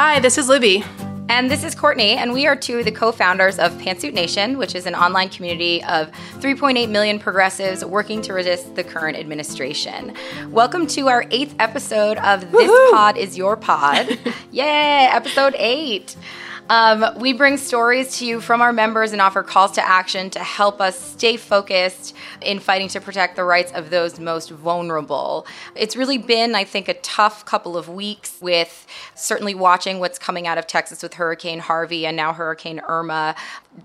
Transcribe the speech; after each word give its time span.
Hi, 0.00 0.20
this 0.20 0.38
is 0.38 0.48
Libby. 0.48 0.84
And 1.28 1.50
this 1.50 1.64
is 1.64 1.74
Courtney, 1.74 2.12
and 2.12 2.32
we 2.32 2.46
are 2.46 2.54
two 2.54 2.78
of 2.78 2.84
the 2.84 2.92
co 2.92 3.10
founders 3.10 3.58
of 3.58 3.72
Pantsuit 3.78 4.14
Nation, 4.14 4.56
which 4.56 4.76
is 4.76 4.86
an 4.86 4.94
online 4.94 5.28
community 5.28 5.82
of 5.82 6.12
3.8 6.34 6.88
million 6.88 7.18
progressives 7.18 7.84
working 7.84 8.22
to 8.22 8.32
resist 8.32 8.76
the 8.76 8.84
current 8.84 9.18
administration. 9.18 10.14
Welcome 10.52 10.86
to 10.86 11.08
our 11.08 11.26
eighth 11.32 11.56
episode 11.58 12.16
of 12.18 12.42
This 12.42 12.68
Woo-hoo! 12.68 12.92
Pod 12.92 13.16
is 13.16 13.36
Your 13.36 13.56
Pod. 13.56 14.06
Yay, 14.52 15.08
episode 15.10 15.56
eight. 15.58 16.14
Um, 16.70 17.04
we 17.16 17.32
bring 17.32 17.56
stories 17.56 18.18
to 18.18 18.26
you 18.26 18.42
from 18.42 18.60
our 18.60 18.74
members 18.74 19.12
and 19.12 19.22
offer 19.22 19.42
calls 19.42 19.72
to 19.72 19.86
action 19.86 20.28
to 20.30 20.40
help 20.40 20.82
us 20.82 21.00
stay 21.00 21.38
focused 21.38 22.14
in 22.42 22.58
fighting 22.58 22.88
to 22.88 23.00
protect 23.00 23.36
the 23.36 23.44
rights 23.44 23.72
of 23.72 23.88
those 23.88 24.20
most 24.20 24.50
vulnerable. 24.50 25.46
It's 25.74 25.96
really 25.96 26.18
been, 26.18 26.54
I 26.54 26.64
think, 26.64 26.88
a 26.88 26.94
tough 26.94 27.46
couple 27.46 27.78
of 27.78 27.88
weeks 27.88 28.36
with 28.42 28.86
certainly 29.14 29.54
watching 29.54 29.98
what's 29.98 30.18
coming 30.18 30.46
out 30.46 30.58
of 30.58 30.66
Texas 30.66 31.02
with 31.02 31.14
Hurricane 31.14 31.60
Harvey 31.60 32.04
and 32.04 32.16
now 32.16 32.34
Hurricane 32.34 32.80
Irma 32.80 33.34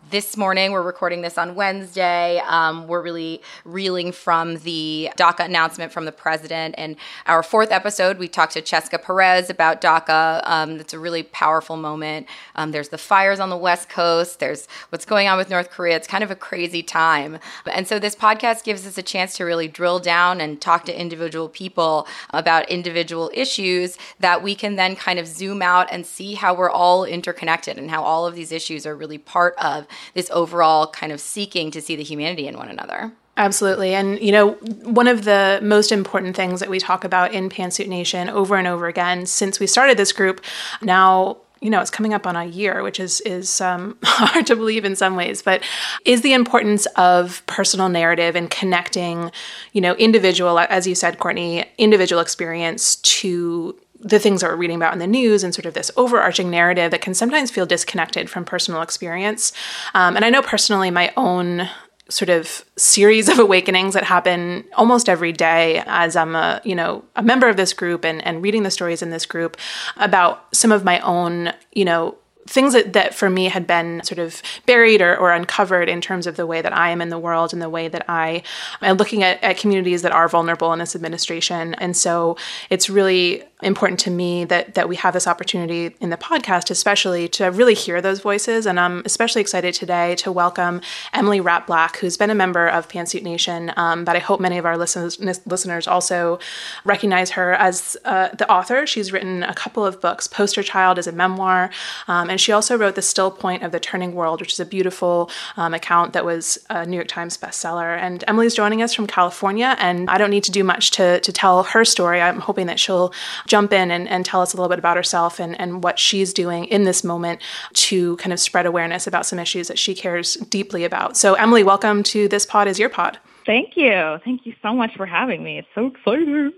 this 0.10 0.38
morning, 0.38 0.72
we're 0.72 0.82
recording 0.82 1.22
this 1.22 1.38
on 1.38 1.56
Wednesday. 1.56 2.40
Um, 2.48 2.88
we're 2.88 3.02
really 3.02 3.42
reeling 3.66 4.12
from 4.12 4.58
the 4.60 5.10
DACA 5.18 5.46
announcement 5.46 5.92
from 5.92 6.06
the 6.06 6.12
president. 6.12 6.76
And 6.78 6.96
our 7.26 7.44
fourth 7.44 7.72
episode, 7.72 8.18
we 8.18 8.28
talked 8.28 8.54
to 8.54 8.62
Cheska 8.62 9.02
Perez 9.02 9.50
about 9.50 9.82
DACA. 9.82 10.42
Um, 10.46 10.80
it's 10.80 10.94
a 10.94 11.00
really 11.00 11.24
powerful 11.24 11.78
moment. 11.78 12.28
Um, 12.56 12.72
there's 12.72 12.90
the 12.90 12.98
fires 12.98 13.40
on 13.40 13.50
the 13.50 13.58
West 13.58 13.90
Coast, 13.90 14.40
there's 14.40 14.68
what's 14.90 15.06
going 15.06 15.28
on 15.28 15.38
with 15.38 15.50
North 15.50 15.70
Korea. 15.70 15.96
It's 15.96 16.08
kind 16.08 16.24
of 16.24 16.32
a 16.32 16.36
crazy 16.36 16.84
time. 16.84 17.40
And 17.72 17.88
so 17.88 18.00
this 18.00 18.16
podcast 18.16 18.64
gives 18.64 18.86
us 18.88 18.98
a 18.98 19.04
chance 19.04 19.36
to 19.38 19.44
really 19.44 19.68
drill 19.68 20.00
down 20.00 20.42
and 20.42 20.60
talk 20.60 20.86
to 20.86 21.00
individual 21.00 21.50
people 21.50 22.08
about 22.32 22.70
individual 22.70 23.32
issues 23.34 23.98
that 24.20 24.44
we 24.44 24.56
can 24.56 24.76
then 24.76 24.96
kind 24.96 25.20
of 25.20 25.28
zoom 25.28 25.62
out 25.62 25.88
and 25.92 26.06
see 26.06 26.34
how 26.36 26.54
we're 26.54 26.70
all 26.70 27.06
interconnected 27.06 27.78
and 27.78 27.90
how 27.90 28.04
all 28.04 28.26
of 28.26 28.36
these 28.36 28.52
issues 28.52 28.86
are 28.86 28.96
really 28.96 29.18
part 29.18 29.56
of 29.58 29.83
of 29.84 29.88
this 30.14 30.30
overall 30.32 30.88
kind 30.88 31.12
of 31.12 31.20
seeking 31.20 31.72
to 31.72 31.82
see 31.82 31.96
the 31.96 32.04
humanity 32.04 32.48
in 32.48 32.58
one 32.58 32.70
another. 32.70 33.12
Absolutely. 33.36 33.96
And, 33.96 34.20
you 34.22 34.32
know, 34.32 34.52
one 34.84 35.08
of 35.08 35.24
the 35.26 35.60
most 35.64 35.92
important 35.92 36.36
things 36.36 36.60
that 36.60 36.70
we 36.70 36.80
talk 36.80 37.04
about 37.04 37.34
in 37.34 37.50
Pantsuit 37.50 37.88
Nation 37.88 38.30
over 38.30 38.58
and 38.58 38.68
over 38.68 38.88
again 38.88 39.26
since 39.26 39.60
we 39.60 39.66
started 39.66 39.98
this 39.98 40.12
group, 40.12 40.42
now 40.82 41.38
you 41.64 41.70
know 41.70 41.80
it's 41.80 41.90
coming 41.90 42.14
up 42.14 42.28
on 42.28 42.36
a 42.36 42.44
year 42.44 42.84
which 42.84 43.00
is 43.00 43.22
is 43.22 43.62
um, 43.62 43.98
hard 44.04 44.46
to 44.46 44.56
believe 44.56 44.84
in 44.84 44.96
some 44.96 45.16
ways 45.16 45.42
but 45.42 45.64
is 46.06 46.22
the 46.22 46.34
importance 46.34 46.86
of 46.98 47.42
personal 47.48 47.88
narrative 47.88 48.36
and 48.36 48.50
connecting 48.50 49.32
you 49.72 49.80
know 49.80 49.94
individual 49.96 50.60
as 50.60 50.86
you 50.86 50.94
said 50.94 51.20
courtney 51.20 51.66
individual 51.78 52.22
experience 52.22 52.98
to 52.98 53.80
the 54.04 54.20
things 54.20 54.42
that 54.42 54.50
we're 54.50 54.56
reading 54.58 54.76
about 54.76 54.94
in 54.94 55.00
the 55.00 55.08
news 55.08 55.44
and 55.44 55.54
sort 55.54 55.66
of 55.66 55.74
this 55.74 55.90
overarching 55.96 56.50
narrative 56.50 56.92
that 56.92 57.02
can 57.02 57.14
sometimes 57.14 57.50
feel 57.50 57.66
disconnected 57.66 58.30
from 58.30 58.44
personal 58.44 58.82
experience. 58.82 59.54
Um, 59.94 60.16
and 60.16 60.26
I 60.26 60.30
know 60.30 60.42
personally 60.42 60.92
my 60.92 61.12
own 61.16 61.70
sort 62.10 62.30
of 62.30 62.66
series 62.76 63.30
of 63.30 63.40
awakenings 63.40 63.94
that 63.94 64.04
happen 64.04 64.66
almost 64.74 65.08
every 65.08 65.32
day 65.32 65.82
as 65.86 66.16
I'm 66.16 66.36
a, 66.36 66.62
you 66.64 66.76
know, 66.76 67.04
a 67.16 67.24
member 67.24 67.48
of 67.48 67.58
this 67.58 67.74
group 67.74 68.04
and, 68.04 68.26
and 68.26 68.42
reading 68.42 68.64
the 68.64 68.72
stories 68.72 69.02
in 69.02 69.10
this 69.10 69.26
group 69.26 69.58
about 69.98 70.54
some 70.54 70.72
of 70.72 70.84
my 70.84 71.00
own, 71.00 71.54
you 71.72 71.86
know, 71.86 72.18
things 72.48 72.74
that, 72.74 72.94
that 72.94 73.14
for 73.14 73.30
me 73.30 73.46
had 73.46 73.66
been 73.66 74.04
sort 74.04 74.20
of 74.20 74.42
buried 74.66 75.02
or, 75.02 75.16
or 75.18 75.32
uncovered 75.32 75.88
in 75.88 76.02
terms 76.02 76.28
of 76.28 76.36
the 76.36 76.46
way 76.46 76.62
that 76.62 76.76
I 76.76 76.90
am 76.90 77.02
in 77.02 77.10
the 77.10 77.18
world 77.18 77.54
and 77.54 77.62
the 77.62 77.70
way 77.70 77.88
that 77.88 78.06
I 78.10 78.44
am 78.82 78.98
looking 78.98 79.24
at, 79.24 79.42
at 79.42 79.58
communities 79.58 80.02
that 80.02 80.12
are 80.12 80.28
vulnerable 80.28 80.74
in 80.74 80.80
this 80.80 80.96
administration. 80.96 81.74
And 81.76 81.96
so 81.96 82.38
it's 82.70 82.90
really 82.90 83.44
important 83.64 84.00
to 84.02 84.12
me 84.12 84.46
that 84.46 84.76
that 84.76 84.88
we 84.90 84.96
have 84.98 85.14
this 85.14 85.28
opportunity 85.28 85.96
in 86.00 86.10
the 86.10 86.18
podcast, 86.18 86.70
especially 86.70 87.28
to 87.30 87.48
really 87.48 87.74
hear 87.74 88.02
those 88.02 88.20
voices. 88.20 88.66
And 88.66 88.80
I'm 88.80 89.02
especially 89.06 89.42
excited 89.42 89.74
today 89.74 90.16
to 90.16 90.32
welcome 90.32 90.82
Emily 91.14 91.40
Rapp 91.40 91.68
Black, 91.68 91.98
who's 91.98 92.18
been 92.18 92.30
a 92.30 92.36
member 92.36 92.68
of 92.68 92.88
Pantsuit 92.88 93.24
Nation, 93.24 93.72
um, 93.78 94.04
but 94.06 94.16
I 94.16 94.20
hope 94.20 94.40
many 94.40 94.58
of 94.58 94.66
our 94.66 94.78
listeners 94.78 95.20
listeners 95.46 95.88
also 95.88 96.40
recognize 96.86 97.32
her 97.32 97.54
as 97.54 97.98
uh, 98.06 98.30
the 98.30 98.50
author. 98.52 98.86
She's 98.86 99.12
written 99.12 99.44
a 99.44 99.54
couple 99.54 99.86
of 99.86 100.02
books. 100.02 100.28
Poster 100.28 100.64
Child 100.64 100.98
is 100.98 101.08
a 101.08 101.12
memoir, 101.12 101.70
um, 102.08 102.30
and 102.30 102.40
she 102.40 102.52
also 102.52 102.78
wrote 102.78 102.96
The 102.96 103.02
Still 103.02 103.32
Point 103.32 103.64
of 103.64 103.72
the 103.72 103.80
Turning 103.80 104.14
World, 104.14 104.42
which 104.42 104.54
is 104.54 104.60
a 104.60 104.66
beautiful 104.66 105.30
um, 105.58 105.74
account 105.74 106.14
that 106.14 106.26
was 106.26 106.58
a 106.70 106.86
New 106.86 106.96
York 106.98 107.08
Times 107.08 107.38
bestseller. 107.38 107.98
And 107.98 108.24
Emily's 108.28 108.56
joining 108.56 108.82
us 108.82 108.94
from 108.94 109.08
California, 109.08 109.76
and 109.80 110.10
I 110.10 110.18
don't 110.18 110.32
need 110.32 110.44
to 110.46 110.52
do 110.52 110.64
much 110.64 110.92
to 110.92 111.20
to 111.20 111.32
tell 111.32 111.64
her 111.64 111.86
story. 111.86 112.22
I'm 112.22 112.40
hoping 112.40 112.68
that 112.68 112.80
she'll 112.80 113.14
jump 113.54 113.72
in 113.72 113.92
and, 113.92 114.10
and 114.10 114.26
tell 114.26 114.42
us 114.42 114.52
a 114.52 114.58
little 114.58 114.68
bit 114.68 114.80
about 114.80 114.98
herself 114.98 115.40
and, 115.40 115.60
and 115.62 115.84
what 115.84 116.00
she's 116.00 116.34
doing 116.34 116.66
in 116.66 116.86
this 116.86 117.04
moment 117.04 117.40
to 117.74 118.18
kind 118.18 118.34
of 118.34 118.40
spread 118.40 118.66
awareness 118.66 119.06
about 119.06 119.28
some 119.28 119.38
issues 119.38 119.68
that 119.68 119.78
she 119.78 119.94
cares 119.94 120.34
deeply 120.50 120.84
about. 120.84 121.16
So, 121.16 121.36
Emily, 121.36 121.62
welcome 121.62 122.02
to 122.02 122.28
This 122.28 122.48
Pod 122.48 122.68
is 122.68 122.80
Your 122.80 122.90
Pod. 122.90 123.20
Thank 123.46 123.78
you. 123.78 124.18
Thank 124.26 124.48
you 124.48 124.56
so 124.64 124.74
much 124.74 124.96
for 124.98 125.06
having 125.06 125.44
me. 125.44 125.60
It's 125.60 125.68
so 125.76 125.86
exciting. 125.86 126.52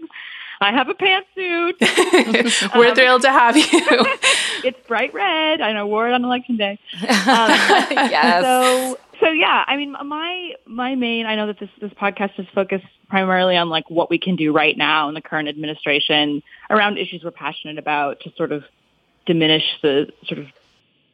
I 0.61 0.71
have 0.71 0.87
a 0.87 0.93
pantsuit. 0.93 2.71
We're 2.77 2.87
um, 2.87 2.95
thrilled 2.95 3.23
to 3.23 3.29
have 3.29 3.57
you. 3.57 3.65
it's 4.63 4.79
bright 4.87 5.13
red. 5.13 5.59
I 5.59 5.73
know, 5.73 5.87
wore 5.87 6.07
it 6.07 6.13
on 6.13 6.23
election 6.23 6.55
day. 6.55 6.79
Um, 7.01 7.49
yes. 7.89 8.41
So, 8.41 8.99
so 9.19 9.31
yeah. 9.31 9.65
I 9.67 9.75
mean, 9.75 9.91
my 9.91 10.53
my 10.65 10.95
main. 10.95 11.25
I 11.25 11.35
know 11.35 11.47
that 11.47 11.59
this 11.59 11.69
this 11.81 11.91
podcast 11.91 12.39
is 12.39 12.47
focused 12.55 12.85
primarily 13.07 13.57
on 13.57 13.69
like 13.69 13.89
what 13.89 14.09
we 14.09 14.17
can 14.17 14.35
do 14.35 14.51
right 14.51 14.77
now 14.77 15.07
in 15.07 15.13
the 15.13 15.21
current 15.21 15.47
administration 15.47 16.41
around 16.69 16.97
issues 16.97 17.23
we're 17.23 17.31
passionate 17.31 17.77
about 17.77 18.19
to 18.21 18.31
sort 18.37 18.51
of 18.51 18.63
diminish 19.25 19.63
the 19.81 20.07
sort 20.27 20.39
of 20.39 20.47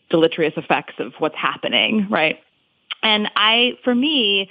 deleterious 0.10 0.54
effects 0.58 0.96
of 1.00 1.14
what's 1.20 1.36
happening, 1.36 2.08
right? 2.10 2.40
And 3.02 3.30
I, 3.36 3.78
for 3.84 3.96
me, 3.96 4.50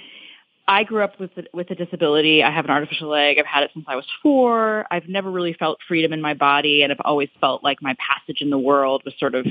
I 0.67 0.83
grew 0.83 1.03
up 1.03 1.19
with 1.19 1.31
with 1.53 1.69
a 1.71 1.75
disability. 1.75 2.43
I 2.43 2.51
have 2.51 2.65
an 2.65 2.71
artificial 2.71 3.09
leg. 3.09 3.39
I've 3.39 3.45
had 3.45 3.63
it 3.63 3.71
since 3.73 3.85
I 3.87 3.95
was 3.95 4.05
four. 4.21 4.85
I've 4.91 5.07
never 5.07 5.29
really 5.29 5.53
felt 5.53 5.79
freedom 5.87 6.13
in 6.13 6.21
my 6.21 6.33
body, 6.33 6.83
and 6.83 6.91
I've 6.91 7.01
always 7.03 7.29
felt 7.39 7.63
like 7.63 7.81
my 7.81 7.95
passage 7.95 8.41
in 8.41 8.49
the 8.49 8.57
world 8.59 9.03
was 9.05 9.13
sort 9.19 9.35
of, 9.35 9.45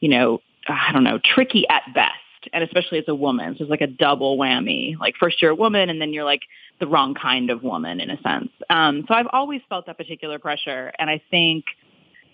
you 0.00 0.08
know, 0.08 0.40
I 0.68 0.92
don't 0.92 1.04
know, 1.04 1.18
tricky 1.22 1.68
at 1.68 1.82
best 1.94 2.14
and 2.52 2.64
especially 2.64 2.98
as 2.98 3.04
a 3.08 3.14
woman. 3.14 3.54
So 3.56 3.64
it's 3.64 3.70
like 3.70 3.80
a 3.80 3.86
double 3.86 4.36
whammy. 4.38 4.98
Like 4.98 5.14
first 5.18 5.40
you're 5.40 5.50
a 5.50 5.56
woman 5.56 5.90
and 5.90 6.00
then 6.00 6.12
you're 6.12 6.24
like 6.24 6.42
the 6.80 6.86
wrong 6.86 7.14
kind 7.14 7.50
of 7.50 7.62
woman 7.62 8.00
in 8.00 8.10
a 8.10 8.20
sense. 8.22 8.50
Um, 8.70 9.04
so 9.08 9.14
I've 9.14 9.28
always 9.32 9.60
felt 9.68 9.86
that 9.86 9.96
particular 9.96 10.38
pressure. 10.38 10.92
And 10.98 11.08
I 11.08 11.20
think 11.30 11.64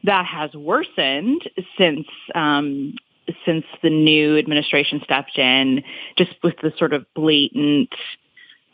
that 0.04 0.26
has 0.26 0.52
worsened 0.54 1.48
since 1.78 2.06
um, 2.34 2.94
since 3.44 3.64
the 3.82 3.90
new 3.90 4.36
administration 4.36 5.00
stepped 5.04 5.38
in, 5.38 5.84
just 6.18 6.32
with 6.42 6.54
the 6.60 6.72
sort 6.76 6.92
of 6.92 7.06
blatant 7.14 7.90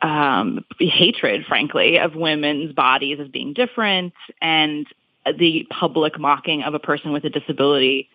um, 0.01 0.65
hatred, 0.79 1.45
frankly, 1.47 1.99
of 1.99 2.15
women's 2.15 2.73
bodies 2.73 3.19
as 3.21 3.29
being 3.29 3.53
different 3.53 4.15
and 4.41 4.87
the 5.39 5.67
public 5.71 6.19
mocking 6.19 6.63
of 6.63 6.75
a 6.75 6.79
person 6.79 7.13
with 7.13 7.25
a 7.25 7.31
disability 7.31 8.09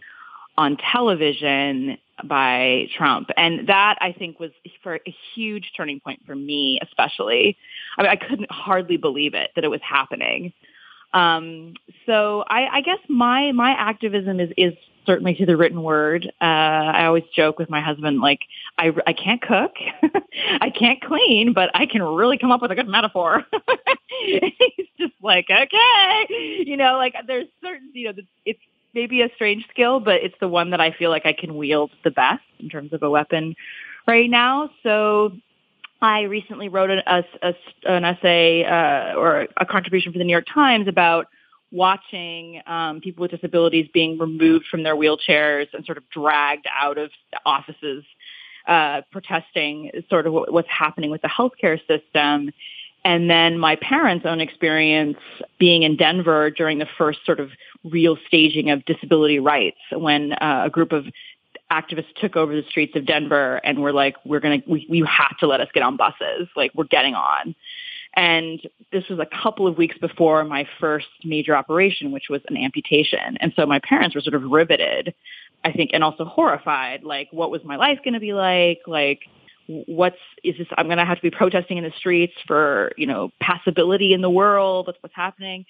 on 0.58 0.78
television 0.78 1.97
by 2.24 2.88
Trump. 2.96 3.30
And 3.38 3.68
that 3.68 3.97
I 4.02 4.12
think 4.12 4.40
was 4.40 4.52
for 4.81 4.96
a 4.96 5.16
huge 5.34 5.72
turning 5.75 6.00
point 6.00 6.22
for 6.25 6.36
me, 6.36 6.80
especially. 6.81 7.58
I 7.97 8.03
mean, 8.03 8.12
I 8.12 8.16
couldn't 8.16 8.52
hardly 8.52 8.97
believe 8.97 9.34
it 9.34 9.52
that 9.56 9.63
it 9.63 9.69
was 9.69 9.81
happening. 9.81 10.53
Um, 11.13 11.75
so 12.06 12.44
I, 12.47 12.68
I 12.78 12.81
guess 12.81 13.00
my, 13.08 13.52
my 13.52 13.72
activism 13.72 14.40
is, 14.40 14.50
is 14.58 14.74
certainly 15.06 15.36
to 15.36 15.46
the 15.46 15.56
written 15.58 15.84
word. 15.84 16.25
Uh, 16.42 16.46
I 16.46 17.06
always 17.06 17.24
joke 17.36 17.59
with 17.59 17.69
my 17.69 17.81
husband, 17.81 18.19
like, 18.19 18.40
I, 18.78 18.92
I 19.06 19.13
can't 19.13 19.42
cook, 19.42 19.74
I 20.62 20.69
can't 20.72 21.02
clean, 21.02 21.53
but 21.53 21.69
I 21.75 21.86
can 21.86 22.02
really 22.02 22.38
come 22.38 22.52
up 22.52 22.62
with 22.62 22.72
a 22.72 22.75
good 22.75 22.88
metaphor. 22.88 23.44
He's 24.25 24.88
just 24.97 25.13
like, 25.22 25.47
okay, 25.52 26.25
you 26.66 26.78
know, 26.78 26.96
like 26.97 27.13
there's 27.28 27.48
certain, 27.62 27.92
you 27.94 28.07
know, 28.07 28.13
it's 28.45 28.60
maybe 28.94 29.22
a 29.22 29.30
strange 29.36 29.66
skill, 29.69 30.00
but 30.00 30.24
it's 30.24 30.36
the 30.40 30.48
one 30.48 30.72
that 30.72 30.81
I 30.81 30.92
feel 30.92 31.10
like 31.10 31.25
I 31.25 31.34
can 31.34 31.56
wield 31.56 31.92
the 32.04 32.12
best 32.12 32.44
in 32.60 32.69
terms 32.69 32.94
of 32.94 33.04
a 33.04 33.10
weapon 33.10 33.56
right 34.07 34.30
now. 34.30 34.69
So 34.84 35.34
I 36.01 36.24
recently 36.24 36.69
wrote 36.69 36.90
an, 36.90 37.01
a, 37.07 37.24
a, 37.42 37.54
an 37.86 38.04
essay 38.04 38.63
uh, 38.66 39.16
or 39.16 39.48
a 39.57 39.66
contribution 39.66 40.12
for 40.12 40.19
the 40.19 40.25
New 40.25 40.31
York 40.34 40.48
Times 40.54 40.88
about 40.88 41.28
watching 41.72 42.62
um, 42.68 43.01
people 43.01 43.24
with 43.24 43.31
disabilities 43.31 43.88
being 43.94 44.19
removed 44.19 44.66
from 44.69 44.84
their 44.84 44.95
wheelchairs 44.95 45.68
and 45.74 45.84
sort 45.86 45.98
of 45.98 46.07
dragged 46.10 46.68
out 46.69 47.00
of 47.00 47.10
offices, 47.45 48.04
uh, 48.68 49.01
protesting 49.12 49.90
sort 50.10 50.28
of 50.28 50.34
what's 50.34 50.69
happening 50.69 51.10
with 51.10 51.22
the 51.22 51.28
healthcare 51.28 51.80
system. 51.88 52.51
And 53.06 53.30
then 53.30 53.60
my 53.60 53.76
parents' 53.76 54.26
own 54.26 54.40
experience 54.40 55.18
being 55.60 55.84
in 55.84 55.98
Denver 55.98 56.50
during 56.50 56.80
the 56.80 56.88
first 56.98 57.20
sort 57.26 57.40
of 57.40 57.50
real 57.84 58.18
staging 58.28 58.70
of 58.70 58.86
disability 58.86 59.40
rights 59.40 59.78
when 59.92 60.34
uh, 60.34 60.64
a 60.66 60.70
group 60.70 60.94
of 60.94 61.06
activists 61.72 62.14
took 62.16 62.36
over 62.36 62.56
the 62.56 62.64
streets 62.70 62.96
of 62.96 63.06
Denver 63.06 63.56
and 63.64 63.82
were 63.82 63.92
like, 63.92 64.16
we're 64.26 64.40
going 64.40 64.62
to, 64.62 64.70
we, 64.70 64.86
you 64.90 65.06
have 65.06 65.38
to 65.40 65.48
let 65.48 65.60
us 65.60 65.68
get 65.74 65.84
on 65.84 65.98
buses. 65.98 66.48
Like 66.56 66.72
we're 66.76 66.86
getting 66.86 67.16
on. 67.16 67.56
And 68.16 68.62
this 68.92 69.04
was 69.10 69.20
a 69.20 69.26
couple 69.26 69.68
of 69.68 69.78
weeks 69.78 69.98
before 69.98 70.44
my 70.44 70.68
first 70.80 71.08
major 71.24 71.56
operation, 71.56 72.12
which 72.12 72.30
was 72.30 72.42
an 72.48 72.58
amputation. 72.58 73.38
And 73.42 73.52
so 73.56 73.66
my 73.66 73.80
parents 73.80 74.14
were 74.14 74.22
sort 74.22 74.36
of 74.36 74.44
riveted, 74.44 75.16
I 75.64 75.72
think, 75.72 75.92
and 75.94 76.04
also 76.04 76.26
horrified. 76.26 77.04
Like, 77.04 77.30
what 77.32 77.50
was 77.50 77.64
my 77.64 77.76
life 77.76 78.00
going 78.04 78.14
to 78.14 78.20
be 78.20 78.34
like? 78.34 78.82
Like, 78.86 79.22
what's 79.68 80.18
is 80.44 80.57
this? 80.57 80.68
I'm 80.77 80.88
going 80.88 80.98
to 80.98 81.06
have 81.06 81.18
to 81.18 81.21
be 81.21 81.31
protesting 81.31 81.77
in 81.77 81.83
the 81.83 81.94
streets 81.98 82.33
for 82.48 82.92
you 82.98 83.07
know 83.07 83.31
passability 83.42 84.13
in 84.13 84.21
the 84.21 84.30
world. 84.30 84.88
What's 84.88 84.98
what's 85.01 85.15
happening? 85.15 85.65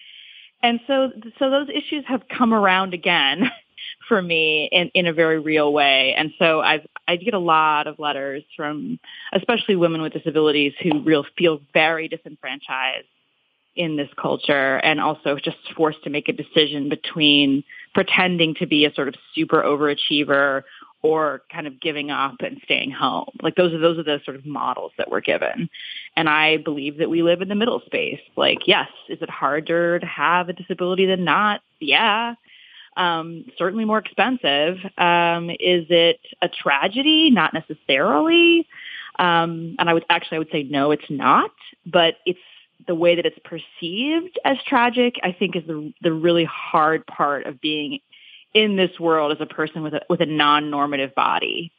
And 0.63 0.79
so, 0.87 1.11
so 1.39 1.49
those 1.49 1.67
issues 1.69 2.05
have 2.07 2.21
come 2.29 2.53
around 2.53 2.93
again 2.93 3.51
for 4.07 4.21
me 4.21 4.69
in, 4.71 4.89
in 4.93 5.07
a 5.07 5.13
very 5.13 5.39
real 5.39 5.71
way. 5.73 6.15
And 6.17 6.31
so 6.39 6.61
I've, 6.61 6.87
I 7.05 7.17
get 7.17 7.33
a 7.33 7.39
lot 7.39 7.85
of 7.87 7.99
letters 7.99 8.43
from 8.55 8.97
especially 9.33 9.75
women 9.75 10.01
with 10.01 10.13
disabilities 10.13 10.73
who 10.81 11.01
real 11.01 11.25
feel 11.37 11.59
very 11.73 12.07
disenfranchised 12.07 13.07
in 13.75 13.97
this 13.97 14.09
culture 14.21 14.77
and 14.77 15.01
also 15.01 15.35
just 15.35 15.57
forced 15.75 16.03
to 16.03 16.09
make 16.09 16.29
a 16.29 16.33
decision 16.33 16.89
between 16.89 17.63
pretending 17.93 18.55
to 18.55 18.67
be 18.67 18.85
a 18.85 18.93
sort 18.93 19.07
of 19.07 19.15
super 19.35 19.63
overachiever 19.63 20.63
or 21.03 21.41
kind 21.51 21.67
of 21.67 21.79
giving 21.79 22.09
up 22.09 22.37
and 22.39 22.59
staying 22.63 22.89
home. 22.89 23.29
Like 23.41 23.55
those 23.55 23.73
are 23.73 23.77
those 23.77 23.99
are 23.99 24.03
the 24.03 24.21
sort 24.25 24.37
of 24.37 24.45
models 24.45 24.93
that 24.97 25.11
we're 25.11 25.21
given. 25.21 25.69
And 26.15 26.27
I 26.27 26.57
believe 26.57 26.97
that 26.97 27.09
we 27.09 27.21
live 27.21 27.41
in 27.41 27.49
the 27.49 27.55
middle 27.55 27.81
space. 27.85 28.21
Like, 28.35 28.67
yes, 28.67 28.87
is 29.09 29.21
it 29.21 29.29
harder 29.29 29.99
to 29.99 30.05
have 30.05 30.49
a 30.49 30.53
disability 30.53 31.05
than 31.05 31.23
not? 31.23 31.61
Yeah 31.79 32.35
um, 32.97 33.45
certainly 33.57 33.85
more 33.85 33.99
expensive. 33.99 34.77
Um, 34.97 35.49
is 35.49 35.85
it 35.89 36.19
a 36.41 36.49
tragedy? 36.49 37.31
Not 37.31 37.53
necessarily. 37.53 38.67
Um, 39.19 39.75
and 39.79 39.89
I 39.89 39.93
would 39.93 40.05
actually 40.09 40.37
I 40.37 40.39
would 40.39 40.51
say 40.51 40.63
no, 40.63 40.91
it's 40.91 41.09
not. 41.09 41.51
But 41.85 42.15
it's 42.25 42.39
the 42.87 42.95
way 42.95 43.15
that 43.15 43.25
it's 43.25 43.39
perceived 43.43 44.39
as 44.43 44.57
tragic. 44.67 45.15
I 45.23 45.31
think 45.31 45.55
is 45.55 45.65
the 45.65 45.93
the 46.01 46.13
really 46.13 46.45
hard 46.45 47.05
part 47.05 47.45
of 47.45 47.61
being 47.61 47.99
in 48.53 48.75
this 48.75 48.99
world 48.99 49.31
as 49.31 49.41
a 49.41 49.45
person 49.45 49.83
with 49.83 49.93
a 49.93 50.01
with 50.09 50.21
a 50.21 50.25
non-normative 50.25 51.15
body. 51.15 51.71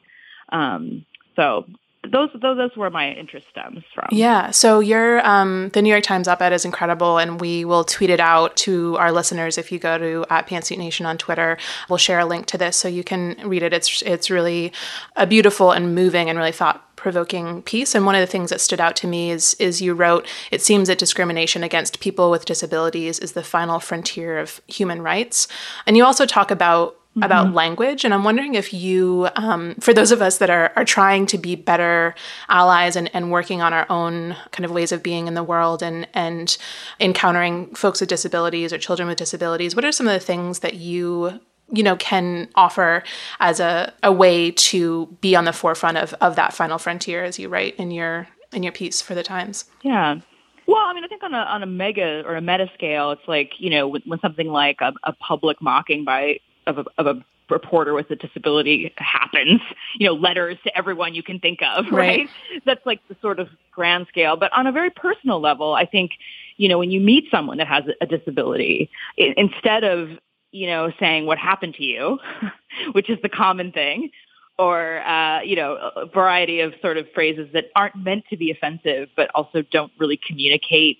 Um, 0.49 1.05
so 1.35 1.65
those, 2.11 2.29
those 2.33 2.57
those 2.57 2.71
where 2.75 2.89
my 2.89 3.11
interest 3.11 3.47
stems 3.49 3.83
from. 3.93 4.07
Yeah. 4.11 4.51
So 4.51 4.79
your 4.79 5.25
um, 5.25 5.69
the 5.69 5.81
New 5.81 5.89
York 5.89 6.03
Times 6.03 6.27
op-ed 6.27 6.53
is 6.53 6.65
incredible, 6.65 7.17
and 7.17 7.41
we 7.41 7.65
will 7.65 7.83
tweet 7.83 8.09
it 8.09 8.19
out 8.19 8.55
to 8.57 8.97
our 8.97 9.11
listeners. 9.11 9.57
If 9.57 9.71
you 9.71 9.79
go 9.79 9.97
to 9.97 10.25
at 10.29 10.47
Pantsuit 10.47 10.77
Nation 10.77 11.05
on 11.05 11.17
Twitter, 11.17 11.57
we'll 11.89 11.97
share 11.97 12.19
a 12.19 12.25
link 12.25 12.45
to 12.47 12.57
this 12.57 12.77
so 12.77 12.87
you 12.87 13.03
can 13.03 13.35
read 13.43 13.63
it. 13.63 13.73
It's 13.73 14.01
it's 14.03 14.29
really 14.29 14.71
a 15.15 15.25
beautiful 15.25 15.71
and 15.71 15.95
moving 15.95 16.29
and 16.29 16.37
really 16.37 16.51
thought 16.51 16.84
provoking 17.05 17.61
piece 17.61 17.93
and 17.93 18.03
one 18.03 18.15
of 18.15 18.19
the 18.19 18.25
things 18.25 18.49
that 18.49 18.59
stood 18.59 18.81
out 18.81 18.95
to 18.95 19.05
me 19.05 19.29
is 19.29 19.53
is 19.59 19.79
you 19.79 19.93
wrote 19.93 20.25
it 20.49 20.59
seems 20.59 20.87
that 20.87 20.97
discrimination 20.97 21.63
against 21.63 21.99
people 21.99 22.31
with 22.31 22.45
disabilities 22.45 23.19
is 23.19 23.33
the 23.33 23.43
final 23.43 23.79
frontier 23.79 24.39
of 24.39 24.59
human 24.65 25.03
rights 25.03 25.47
and 25.85 25.95
you 25.95 26.03
also 26.03 26.25
talk 26.25 26.49
about 26.49 26.95
mm-hmm. 27.15 27.21
about 27.21 27.53
language. 27.53 28.03
And 28.03 28.11
I'm 28.11 28.23
wondering 28.23 28.55
if 28.55 28.73
you, 28.73 29.29
um, 29.35 29.75
for 29.75 29.93
those 29.93 30.11
of 30.11 30.21
us 30.21 30.39
that 30.39 30.49
are, 30.49 30.73
are 30.75 30.83
trying 30.83 31.27
to 31.27 31.37
be 31.37 31.55
better 31.55 32.15
allies 32.49 32.95
and, 32.95 33.09
and 33.13 33.31
working 33.31 33.61
on 33.61 33.71
our 33.71 33.85
own 33.89 34.35
kind 34.51 34.65
of 34.65 34.71
ways 34.71 34.91
of 34.91 35.01
being 35.01 35.27
in 35.27 35.33
the 35.33 35.43
world 35.43 35.81
and, 35.81 36.07
and 36.13 36.57
encountering 36.99 37.73
folks 37.75 37.99
with 37.99 38.09
disabilities 38.09 38.73
or 38.73 38.77
children 38.77 39.07
with 39.07 39.17
disabilities, 39.17 39.75
what 39.75 39.85
are 39.85 39.91
some 39.91 40.07
of 40.07 40.13
the 40.13 40.25
things 40.25 40.59
that 40.59 40.73
you 40.73 41.39
you 41.71 41.83
know 41.83 41.95
can 41.95 42.47
offer 42.55 43.03
as 43.39 43.59
a, 43.59 43.91
a 44.03 44.11
way 44.11 44.51
to 44.51 45.07
be 45.21 45.35
on 45.35 45.45
the 45.45 45.53
forefront 45.53 45.97
of, 45.97 46.13
of 46.21 46.35
that 46.35 46.53
final 46.53 46.77
frontier 46.77 47.23
as 47.23 47.39
you 47.39 47.49
write 47.49 47.75
in 47.77 47.91
your 47.91 48.27
in 48.51 48.63
your 48.63 48.71
piece 48.71 49.01
for 49.01 49.15
the 49.15 49.23
times 49.23 49.65
yeah 49.81 50.19
well, 50.67 50.81
I 50.81 50.93
mean, 50.95 51.03
I 51.03 51.07
think 51.07 51.21
on 51.21 51.35
a 51.35 51.37
on 51.37 51.61
a 51.61 51.67
mega 51.67 52.23
or 52.25 52.35
a 52.35 52.41
meta 52.41 52.67
scale, 52.73 53.11
it's 53.11 53.27
like 53.27 53.51
you 53.59 53.69
know 53.69 53.87
when, 53.87 54.01
when 54.05 54.19
something 54.19 54.47
like 54.47 54.77
a, 54.81 54.93
a 55.03 55.13
public 55.13 55.61
mocking 55.61 56.03
by 56.03 56.39
of 56.65 56.79
a, 56.79 56.85
of 56.97 57.05
a 57.05 57.23
reporter 57.49 57.93
with 57.93 58.09
a 58.11 58.15
disability 58.15 58.93
happens, 58.97 59.61
you 59.99 60.07
know, 60.07 60.13
letters 60.13 60.57
to 60.63 60.77
everyone 60.77 61.13
you 61.13 61.23
can 61.23 61.39
think 61.39 61.59
of, 61.61 61.85
right? 61.91 62.27
right? 62.51 62.63
That's 62.65 62.85
like 62.85 62.99
the 63.07 63.15
sort 63.21 63.39
of 63.39 63.49
grand 63.71 64.07
scale. 64.07 64.35
But 64.35 64.51
on 64.53 64.67
a 64.67 64.71
very 64.71 64.89
personal 64.89 65.39
level, 65.39 65.73
I 65.73 65.85
think, 65.85 66.11
you 66.57 66.69
know, 66.69 66.79
when 66.79 66.91
you 66.91 66.99
meet 66.99 67.25
someone 67.29 67.57
that 67.57 67.67
has 67.67 67.83
a 68.01 68.05
disability, 68.05 68.89
it, 69.17 69.37
instead 69.37 69.83
of, 69.83 70.09
you 70.55 70.67
know, 70.67 70.89
saying 70.99 71.25
what 71.25 71.37
happened 71.37 71.75
to 71.75 71.83
you, 71.83 72.17
which 72.93 73.09
is 73.09 73.17
the 73.21 73.29
common 73.29 73.73
thing, 73.73 74.09
or, 74.57 75.05
uh, 75.05 75.41
you 75.41 75.55
know, 75.57 75.75
a 75.97 76.05
variety 76.05 76.61
of 76.61 76.73
sort 76.81 76.97
of 76.97 77.05
phrases 77.13 77.49
that 77.51 77.65
aren't 77.75 77.97
meant 77.97 78.23
to 78.29 78.37
be 78.37 78.51
offensive, 78.51 79.09
but 79.17 79.29
also 79.35 79.61
don't 79.63 79.91
really 79.99 80.17
communicate 80.25 80.97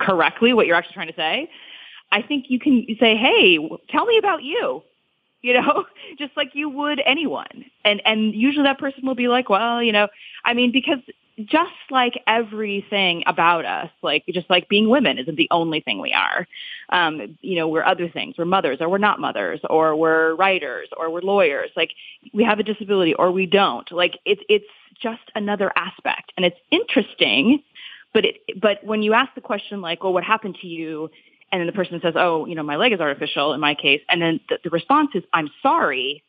correctly 0.00 0.52
what 0.52 0.66
you're 0.66 0.74
actually 0.74 0.94
trying 0.94 1.06
to 1.06 1.14
say. 1.14 1.48
I 2.10 2.22
think 2.22 2.46
you 2.48 2.58
can 2.58 2.84
say, 2.98 3.16
"Hey, 3.16 3.58
tell 3.88 4.04
me 4.04 4.18
about 4.18 4.42
you." 4.42 4.82
You 5.42 5.52
know, 5.52 5.84
just 6.18 6.36
like 6.36 6.54
you 6.54 6.68
would 6.68 7.00
anyone. 7.06 7.66
And 7.84 8.02
and 8.04 8.34
usually 8.34 8.64
that 8.64 8.80
person 8.80 9.06
will 9.06 9.14
be 9.14 9.28
like, 9.28 9.48
"Well, 9.48 9.80
you 9.80 9.92
know, 9.92 10.08
I 10.44 10.54
mean 10.54 10.72
because 10.72 10.98
just 11.44 11.72
like 11.90 12.22
everything 12.26 13.22
about 13.26 13.66
us, 13.66 13.90
like 14.02 14.24
just 14.32 14.48
like 14.48 14.68
being 14.68 14.88
women 14.88 15.18
isn't 15.18 15.36
the 15.36 15.48
only 15.50 15.80
thing 15.80 16.00
we 16.00 16.12
are. 16.12 16.46
Um, 16.88 17.36
you 17.42 17.56
know, 17.56 17.68
we're 17.68 17.84
other 17.84 18.08
things. 18.08 18.36
We're 18.38 18.46
mothers 18.46 18.78
or 18.80 18.88
we're 18.88 18.98
not 18.98 19.20
mothers 19.20 19.60
or 19.68 19.94
we're 19.96 20.34
writers 20.34 20.88
or 20.96 21.10
we're 21.10 21.20
lawyers. 21.20 21.70
Like 21.76 21.90
we 22.32 22.44
have 22.44 22.58
a 22.58 22.62
disability 22.62 23.14
or 23.14 23.30
we 23.30 23.46
don't. 23.46 23.90
Like 23.92 24.18
it's 24.24 24.40
it's 24.48 24.66
just 25.00 25.22
another 25.34 25.70
aspect. 25.76 26.32
And 26.36 26.46
it's 26.46 26.58
interesting, 26.70 27.62
but 28.14 28.24
it 28.24 28.36
but 28.58 28.82
when 28.82 29.02
you 29.02 29.12
ask 29.12 29.34
the 29.34 29.42
question 29.42 29.82
like, 29.82 30.02
well, 30.02 30.12
what 30.12 30.24
happened 30.24 30.56
to 30.62 30.66
you? 30.66 31.10
and 31.52 31.60
then 31.60 31.66
the 31.66 31.72
person 31.72 32.00
says, 32.02 32.14
oh, 32.16 32.44
you 32.46 32.56
know, 32.56 32.64
my 32.64 32.74
leg 32.74 32.92
is 32.92 32.98
artificial 32.98 33.52
in 33.52 33.60
my 33.60 33.76
case, 33.76 34.02
and 34.08 34.20
then 34.20 34.40
the, 34.48 34.58
the 34.64 34.70
response 34.70 35.10
is, 35.14 35.22
I'm 35.32 35.48
sorry, 35.62 36.24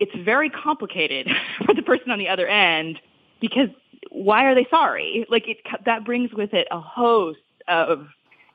it's 0.00 0.10
very 0.24 0.50
complicated 0.50 1.28
for 1.64 1.74
the 1.74 1.82
person 1.82 2.10
on 2.10 2.18
the 2.18 2.28
other 2.28 2.48
end 2.48 2.98
because 3.40 3.68
why 4.10 4.44
are 4.44 4.54
they 4.54 4.66
sorry? 4.70 5.26
Like 5.28 5.48
it, 5.48 5.58
that 5.84 6.04
brings 6.04 6.32
with 6.32 6.54
it 6.54 6.68
a 6.70 6.80
host 6.80 7.38
of, 7.66 8.06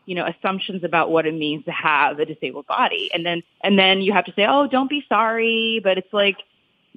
you 0.06 0.16
know, 0.16 0.25
assumptions 0.25 0.84
about 0.84 1.12
what 1.12 1.25
it 1.25 1.34
means 1.34 1.66
to 1.66 1.72
have 1.72 2.19
a 2.19 2.25
disabled 2.25 2.68
body. 2.68 3.10
And 3.13 3.25
then, 3.25 3.44
and 3.62 3.78
then 3.78 4.01
you 4.01 4.13
have 4.13 4.25
to 4.25 4.34
say, 4.34 4.45
oh, 4.48 4.68
don't 4.68 4.90
be 4.90 5.06
sorry. 5.07 5.80
But 5.84 5.98
it's 5.98 6.12
like, 6.13 6.38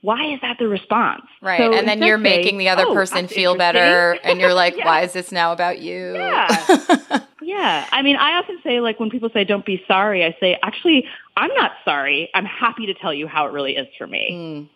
why 0.03 0.33
is 0.33 0.41
that 0.43 0.59
the 0.59 0.69
response? 0.69 1.25
Right. 1.41 1.59
So 1.59 1.73
and 1.73 1.89
then 1.89 2.03
you're 2.03 2.19
making 2.19 2.59
the 2.59 2.69
other 2.69 2.85
oh, 2.87 2.95
person 2.95 3.29
feel 3.29 3.57
better. 3.57 4.19
And 4.23 4.41
you're 4.41 4.55
like, 4.55 4.77
yeah. 4.77 4.85
why 4.85 5.03
is 5.03 5.13
this 5.13 5.33
now 5.33 5.53
about 5.53 5.81
you? 5.81 6.15
Yeah. 6.15 7.21
yeah. 7.43 7.87
I 7.91 8.03
mean, 8.03 8.17
I 8.17 8.39
often 8.39 8.59
say, 8.63 8.81
like, 8.81 9.01
when 9.01 9.11
people 9.11 9.31
say, 9.33 9.45
don't 9.45 9.65
be 9.65 9.83
sorry, 9.89 10.25
I 10.25 10.37
say, 10.39 10.59
actually, 10.63 11.07
I'm 11.37 11.53
not 11.55 11.73
sorry. 11.85 12.31
I'm 12.35 12.45
happy 12.45 12.87
to 12.87 12.95
tell 12.95 13.13
you 13.13 13.27
how 13.27 13.47
it 13.47 13.53
really 13.53 13.77
is 13.77 13.89
for 13.99 14.07
me. 14.07 14.31
Mm. 14.33 14.76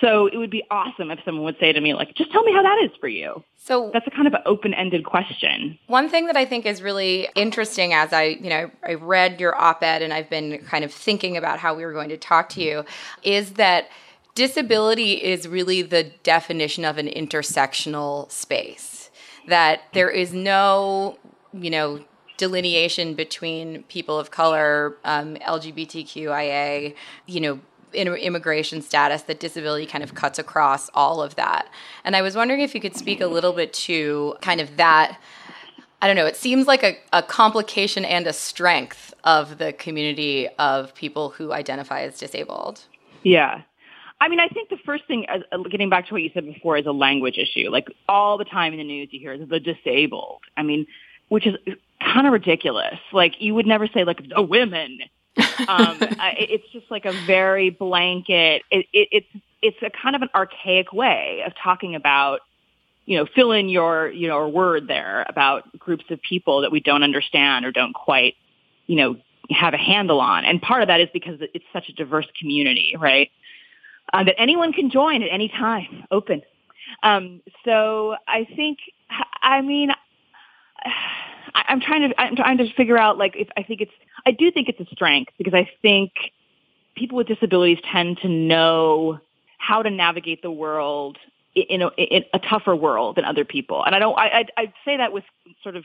So 0.00 0.26
it 0.26 0.36
would 0.36 0.50
be 0.50 0.62
awesome 0.70 1.10
if 1.10 1.18
someone 1.24 1.44
would 1.44 1.58
say 1.58 1.72
to 1.72 1.80
me, 1.80 1.94
like, 1.94 2.14
just 2.14 2.30
tell 2.32 2.42
me 2.42 2.52
how 2.52 2.62
that 2.62 2.78
is 2.84 2.90
for 3.00 3.08
you. 3.08 3.42
So 3.56 3.90
that's 3.92 4.06
a 4.06 4.10
kind 4.10 4.26
of 4.26 4.34
an 4.34 4.42
open-ended 4.46 5.04
question. 5.04 5.78
One 5.86 6.08
thing 6.08 6.26
that 6.26 6.36
I 6.36 6.44
think 6.44 6.66
is 6.66 6.82
really 6.82 7.28
interesting 7.34 7.92
as 7.92 8.12
I, 8.12 8.38
you 8.40 8.50
know, 8.50 8.70
I 8.84 8.94
read 8.94 9.40
your 9.40 9.56
op-ed 9.56 10.02
and 10.02 10.12
I've 10.12 10.30
been 10.30 10.58
kind 10.66 10.84
of 10.84 10.92
thinking 10.92 11.36
about 11.36 11.58
how 11.58 11.74
we 11.74 11.84
were 11.84 11.92
going 11.92 12.10
to 12.10 12.16
talk 12.16 12.48
to 12.50 12.62
you 12.62 12.84
is 13.22 13.52
that– 13.52 13.88
disability 14.36 15.14
is 15.14 15.48
really 15.48 15.82
the 15.82 16.04
definition 16.22 16.84
of 16.84 16.98
an 16.98 17.08
intersectional 17.08 18.30
space 18.30 19.10
that 19.48 19.80
there 19.94 20.10
is 20.10 20.32
no 20.32 21.18
you 21.52 21.70
know 21.70 22.04
delineation 22.36 23.14
between 23.14 23.82
people 23.84 24.18
of 24.18 24.30
color 24.30 24.96
um, 25.04 25.36
lgbtqia 25.36 26.94
you 27.26 27.40
know 27.40 27.58
immigration 27.96 28.82
status 28.82 29.22
that 29.22 29.40
disability 29.40 29.86
kind 29.86 30.04
of 30.04 30.14
cuts 30.14 30.38
across 30.38 30.88
all 30.94 31.22
of 31.22 31.34
that 31.36 31.68
and 32.04 32.16
i 32.16 32.22
was 32.22 32.36
wondering 32.36 32.60
if 32.60 32.74
you 32.74 32.80
could 32.80 32.96
speak 32.96 33.20
a 33.20 33.26
little 33.26 33.52
bit 33.52 33.72
to 33.72 34.34
kind 34.40 34.60
of 34.60 34.76
that 34.76 35.18
i 36.02 36.06
don't 36.06 36.16
know 36.16 36.26
it 36.26 36.36
seems 36.36 36.66
like 36.66 36.82
a, 36.82 36.96
a 37.12 37.22
complication 37.22 38.04
and 38.04 38.26
a 38.26 38.32
strength 38.32 39.14
of 39.24 39.58
the 39.58 39.72
community 39.72 40.48
of 40.58 40.94
people 40.94 41.30
who 41.30 41.52
identify 41.52 42.02
as 42.02 42.18
disabled 42.18 42.84
yeah 43.22 43.62
I 44.18 44.28
mean, 44.28 44.40
I 44.40 44.48
think 44.48 44.70
the 44.70 44.78
first 44.78 45.04
thing, 45.06 45.26
uh, 45.28 45.58
getting 45.70 45.90
back 45.90 46.06
to 46.06 46.14
what 46.14 46.22
you 46.22 46.30
said 46.32 46.46
before, 46.46 46.78
is 46.78 46.86
a 46.86 46.92
language 46.92 47.36
issue. 47.36 47.68
Like 47.68 47.88
all 48.08 48.38
the 48.38 48.46
time 48.46 48.72
in 48.72 48.78
the 48.78 48.84
news, 48.84 49.08
you 49.12 49.20
hear 49.20 49.36
the 49.36 49.60
disabled. 49.60 50.40
I 50.56 50.62
mean, 50.62 50.86
which 51.28 51.46
is 51.46 51.54
kind 52.00 52.26
of 52.26 52.32
ridiculous. 52.32 52.98
Like 53.12 53.34
you 53.40 53.54
would 53.54 53.66
never 53.66 53.86
say 53.86 54.04
like 54.04 54.26
the 54.28 54.42
women. 54.42 55.00
Um, 55.68 55.98
it's 56.38 56.66
just 56.72 56.90
like 56.90 57.04
a 57.04 57.12
very 57.26 57.70
blanket. 57.70 58.62
It, 58.70 58.86
it, 58.92 59.08
it's 59.12 59.44
it's 59.62 59.76
a 59.82 59.90
kind 59.90 60.14
of 60.16 60.22
an 60.22 60.28
archaic 60.34 60.92
way 60.92 61.42
of 61.46 61.52
talking 61.62 61.94
about, 61.94 62.40
you 63.06 63.16
know, 63.18 63.26
fill 63.34 63.52
in 63.52 63.68
your 63.68 64.08
you 64.10 64.28
know 64.28 64.48
word 64.48 64.88
there 64.88 65.24
about 65.28 65.78
groups 65.78 66.04
of 66.10 66.20
people 66.22 66.62
that 66.62 66.72
we 66.72 66.80
don't 66.80 67.02
understand 67.02 67.64
or 67.64 67.72
don't 67.72 67.94
quite, 67.94 68.34
you 68.86 68.96
know, 68.96 69.16
have 69.50 69.74
a 69.74 69.78
handle 69.78 70.20
on. 70.20 70.44
And 70.44 70.60
part 70.60 70.82
of 70.82 70.88
that 70.88 71.00
is 71.00 71.08
because 71.12 71.38
it's 71.40 71.64
such 71.72 71.88
a 71.88 71.92
diverse 71.92 72.26
community, 72.40 72.94
right? 72.98 73.30
uh, 74.12 74.24
that 74.24 74.34
anyone 74.38 74.72
can 74.72 74.90
join 74.90 75.22
at 75.22 75.28
any 75.32 75.48
time, 75.48 76.04
open. 76.10 76.42
Um, 77.02 77.42
so 77.64 78.16
I 78.26 78.46
think, 78.56 78.78
I 79.42 79.60
mean, 79.60 79.90
I'm 81.54 81.80
trying 81.80 82.10
to 82.10 82.20
I'm 82.20 82.36
trying 82.36 82.58
to 82.58 82.70
figure 82.74 82.98
out 82.98 83.16
like 83.16 83.34
if 83.34 83.48
I 83.56 83.62
think 83.62 83.80
it's 83.80 83.92
I 84.26 84.32
do 84.32 84.50
think 84.50 84.68
it's 84.68 84.80
a 84.80 84.86
strength 84.92 85.32
because 85.38 85.54
I 85.54 85.70
think 85.80 86.12
people 86.96 87.16
with 87.16 87.28
disabilities 87.28 87.78
tend 87.90 88.18
to 88.18 88.28
know 88.28 89.20
how 89.58 89.82
to 89.82 89.90
navigate 89.90 90.42
the 90.42 90.50
world 90.50 91.16
in 91.54 91.80
a, 91.82 91.88
in 91.96 92.24
a 92.34 92.38
tougher 92.38 92.76
world 92.76 93.16
than 93.16 93.24
other 93.24 93.44
people. 93.44 93.84
And 93.84 93.94
I 93.94 93.98
don't 93.98 94.18
I 94.18 94.26
I 94.26 94.44
I'd 94.58 94.72
say 94.84 94.96
that 94.96 95.12
with 95.12 95.24
sort 95.62 95.76
of 95.76 95.84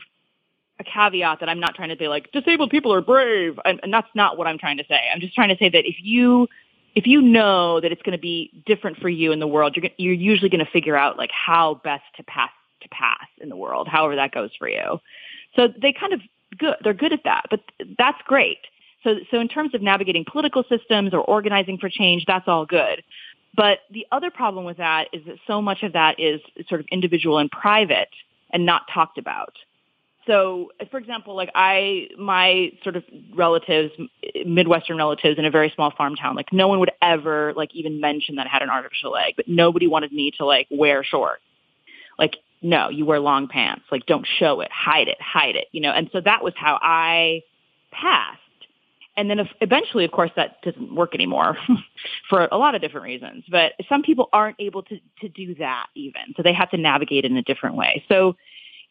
a 0.80 0.84
caveat 0.84 1.40
that 1.40 1.48
I'm 1.48 1.60
not 1.60 1.74
trying 1.74 1.90
to 1.90 1.96
say 1.96 2.08
like 2.08 2.32
disabled 2.32 2.70
people 2.70 2.92
are 2.92 3.00
brave 3.00 3.58
and, 3.64 3.78
and 3.82 3.92
that's 3.92 4.08
not 4.14 4.36
what 4.36 4.46
I'm 4.46 4.58
trying 4.58 4.78
to 4.78 4.84
say. 4.88 5.00
I'm 5.12 5.20
just 5.20 5.34
trying 5.34 5.50
to 5.50 5.56
say 5.56 5.68
that 5.68 5.86
if 5.86 5.96
you 6.02 6.48
if 6.94 7.06
you 7.06 7.22
know 7.22 7.80
that 7.80 7.92
it's 7.92 8.02
going 8.02 8.16
to 8.16 8.20
be 8.20 8.50
different 8.66 8.98
for 8.98 9.08
you 9.08 9.32
in 9.32 9.38
the 9.38 9.46
world, 9.46 9.76
you're 9.76 9.90
you're 9.96 10.12
usually 10.14 10.50
going 10.50 10.64
to 10.64 10.70
figure 10.70 10.96
out 10.96 11.16
like 11.16 11.30
how 11.30 11.80
best 11.84 12.04
to 12.16 12.22
pass 12.24 12.50
to 12.82 12.88
pass 12.88 13.26
in 13.38 13.48
the 13.48 13.56
world, 13.56 13.88
however 13.88 14.16
that 14.16 14.32
goes 14.32 14.50
for 14.58 14.68
you. 14.68 14.98
So 15.54 15.68
they 15.80 15.92
kind 15.92 16.12
of 16.12 16.20
good. 16.58 16.76
They're 16.82 16.94
good 16.94 17.12
at 17.12 17.24
that, 17.24 17.46
but 17.50 17.60
that's 17.98 18.18
great. 18.26 18.58
So, 19.04 19.16
so 19.30 19.40
in 19.40 19.48
terms 19.48 19.74
of 19.74 19.82
navigating 19.82 20.24
political 20.24 20.64
systems 20.68 21.12
or 21.12 21.20
organizing 21.20 21.78
for 21.78 21.88
change, 21.88 22.24
that's 22.26 22.46
all 22.46 22.66
good. 22.66 23.02
But 23.54 23.80
the 23.90 24.06
other 24.12 24.30
problem 24.30 24.64
with 24.64 24.78
that 24.78 25.08
is 25.12 25.24
that 25.26 25.36
so 25.46 25.60
much 25.60 25.82
of 25.82 25.92
that 25.92 26.18
is 26.18 26.40
sort 26.68 26.80
of 26.80 26.86
individual 26.90 27.38
and 27.38 27.50
private 27.50 28.08
and 28.50 28.64
not 28.64 28.82
talked 28.92 29.18
about. 29.18 29.54
So, 30.26 30.70
for 30.90 30.98
example, 30.98 31.34
like 31.34 31.50
I, 31.54 32.08
my 32.16 32.70
sort 32.84 32.94
of 32.94 33.02
relatives, 33.34 33.92
Midwestern 34.46 34.96
relatives 34.96 35.38
in 35.38 35.44
a 35.44 35.50
very 35.50 35.72
small 35.74 35.90
farm 35.90 36.14
town, 36.14 36.36
like 36.36 36.52
no 36.52 36.68
one 36.68 36.78
would 36.78 36.92
ever 37.02 37.52
like 37.56 37.74
even 37.74 38.00
mention 38.00 38.36
that 38.36 38.46
I 38.46 38.48
had 38.48 38.62
an 38.62 38.70
artificial 38.70 39.10
leg, 39.10 39.34
but 39.36 39.48
nobody 39.48 39.88
wanted 39.88 40.12
me 40.12 40.30
to 40.38 40.46
like 40.46 40.68
wear 40.70 41.02
shorts. 41.02 41.42
Like 42.18 42.36
no, 42.62 42.88
you 42.88 43.04
wear 43.04 43.20
long 43.20 43.48
pants. 43.48 43.84
Like, 43.90 44.06
don't 44.06 44.26
show 44.38 44.60
it, 44.60 44.70
hide 44.70 45.08
it, 45.08 45.20
hide 45.20 45.56
it, 45.56 45.66
you 45.72 45.80
know? 45.80 45.90
And 45.90 46.08
so 46.12 46.20
that 46.20 46.44
was 46.44 46.54
how 46.56 46.78
I 46.80 47.42
passed. 47.90 48.38
And 49.16 49.28
then 49.28 49.46
eventually, 49.60 50.04
of 50.04 50.10
course, 50.10 50.30
that 50.36 50.62
doesn't 50.62 50.94
work 50.94 51.14
anymore 51.14 51.58
for 52.30 52.48
a 52.50 52.56
lot 52.56 52.74
of 52.74 52.80
different 52.80 53.04
reasons. 53.04 53.44
But 53.50 53.72
some 53.88 54.02
people 54.02 54.28
aren't 54.32 54.56
able 54.58 54.82
to, 54.84 54.98
to 55.20 55.28
do 55.28 55.54
that 55.56 55.86
even. 55.94 56.22
So 56.36 56.42
they 56.42 56.54
have 56.54 56.70
to 56.70 56.78
navigate 56.78 57.24
in 57.24 57.36
a 57.36 57.42
different 57.42 57.76
way. 57.76 58.04
So 58.08 58.36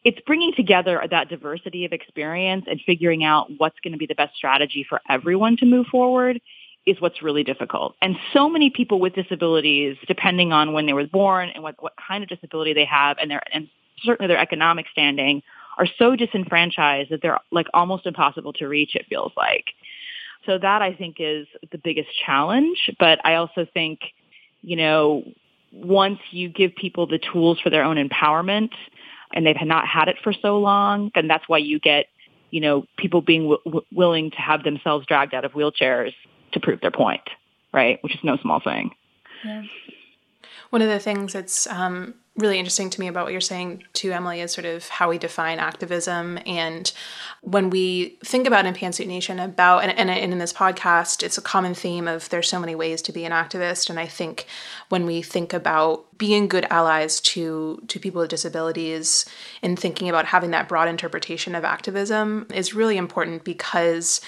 it's 0.04 0.20
bringing 0.26 0.52
together 0.54 1.02
that 1.10 1.28
diversity 1.28 1.84
of 1.84 1.92
experience 1.92 2.66
and 2.68 2.80
figuring 2.84 3.24
out 3.24 3.48
what's 3.58 3.78
going 3.80 3.92
to 3.92 3.98
be 3.98 4.06
the 4.06 4.14
best 4.14 4.36
strategy 4.36 4.86
for 4.88 5.00
everyone 5.08 5.56
to 5.58 5.66
move 5.66 5.86
forward 5.86 6.40
is 6.86 7.00
what's 7.00 7.22
really 7.22 7.44
difficult. 7.44 7.94
And 8.02 8.16
so 8.32 8.48
many 8.48 8.70
people 8.70 8.98
with 8.98 9.14
disabilities, 9.14 9.96
depending 10.08 10.52
on 10.52 10.72
when 10.72 10.86
they 10.86 10.92
were 10.92 11.06
born 11.06 11.50
and 11.50 11.62
what, 11.62 11.80
what 11.80 11.94
kind 12.08 12.22
of 12.22 12.28
disability 12.28 12.72
they 12.72 12.84
have 12.84 13.18
and 13.18 13.30
their, 13.30 13.42
and 13.52 13.68
certainly 14.02 14.28
their 14.28 14.38
economic 14.38 14.86
standing 14.90 15.42
are 15.78 15.86
so 15.98 16.16
disenfranchised 16.16 17.10
that 17.10 17.22
they're 17.22 17.38
like 17.50 17.66
almost 17.72 18.06
impossible 18.06 18.52
to 18.54 18.66
reach, 18.66 18.94
it 18.94 19.06
feels 19.08 19.32
like. 19.36 19.66
So 20.44 20.58
that 20.58 20.82
I 20.82 20.92
think 20.92 21.16
is 21.20 21.46
the 21.70 21.78
biggest 21.78 22.08
challenge. 22.26 22.90
But 22.98 23.24
I 23.24 23.36
also 23.36 23.66
think, 23.72 24.00
you 24.62 24.76
know, 24.76 25.24
once 25.72 26.18
you 26.30 26.48
give 26.48 26.74
people 26.74 27.06
the 27.06 27.18
tools 27.18 27.60
for 27.60 27.70
their 27.70 27.84
own 27.84 27.96
empowerment 27.96 28.70
and 29.32 29.46
they've 29.46 29.56
not 29.62 29.86
had 29.86 30.08
it 30.08 30.16
for 30.22 30.32
so 30.32 30.58
long, 30.58 31.10
then 31.14 31.28
that's 31.28 31.48
why 31.48 31.58
you 31.58 31.78
get, 31.78 32.06
you 32.50 32.60
know, 32.60 32.84
people 32.98 33.22
being 33.22 33.48
w- 33.48 33.82
willing 33.92 34.30
to 34.32 34.36
have 34.36 34.64
themselves 34.64 35.06
dragged 35.06 35.32
out 35.32 35.44
of 35.44 35.52
wheelchairs 35.52 36.12
to 36.52 36.60
prove 36.60 36.80
their 36.80 36.90
point, 36.90 37.22
right? 37.72 38.02
Which 38.02 38.14
is 38.14 38.20
no 38.22 38.36
small 38.38 38.60
thing. 38.60 38.92
Yeah. 39.44 39.64
One 40.70 40.82
of 40.82 40.88
the 40.88 40.98
things 40.98 41.32
that's 41.32 41.66
um, 41.66 42.14
really 42.36 42.58
interesting 42.58 42.88
to 42.88 42.98
me 42.98 43.08
about 43.08 43.24
what 43.24 43.32
you're 43.32 43.42
saying 43.42 43.84
to 43.92 44.10
Emily 44.10 44.40
is 44.40 44.52
sort 44.52 44.64
of 44.64 44.88
how 44.88 45.10
we 45.10 45.18
define 45.18 45.58
activism. 45.58 46.38
And 46.46 46.90
when 47.42 47.68
we 47.68 48.16
think 48.24 48.46
about 48.46 48.64
in 48.64 48.72
Pantsuit 48.72 49.06
Nation 49.06 49.38
about, 49.38 49.82
and, 49.82 49.92
and, 49.98 50.08
and 50.08 50.32
in 50.32 50.38
this 50.38 50.52
podcast, 50.52 51.22
it's 51.22 51.36
a 51.36 51.42
common 51.42 51.74
theme 51.74 52.08
of 52.08 52.30
there's 52.30 52.48
so 52.48 52.58
many 52.58 52.74
ways 52.74 53.02
to 53.02 53.12
be 53.12 53.26
an 53.26 53.32
activist. 53.32 53.90
And 53.90 54.00
I 54.00 54.06
think 54.06 54.46
when 54.88 55.04
we 55.04 55.20
think 55.20 55.52
about 55.52 56.06
being 56.16 56.48
good 56.48 56.66
allies 56.70 57.20
to, 57.20 57.82
to 57.88 58.00
people 58.00 58.22
with 58.22 58.30
disabilities 58.30 59.26
and 59.62 59.78
thinking 59.78 60.08
about 60.08 60.24
having 60.24 60.52
that 60.52 60.68
broad 60.68 60.88
interpretation 60.88 61.54
of 61.54 61.64
activism 61.64 62.46
is 62.54 62.72
really 62.72 62.96
important 62.96 63.44
because 63.44 64.22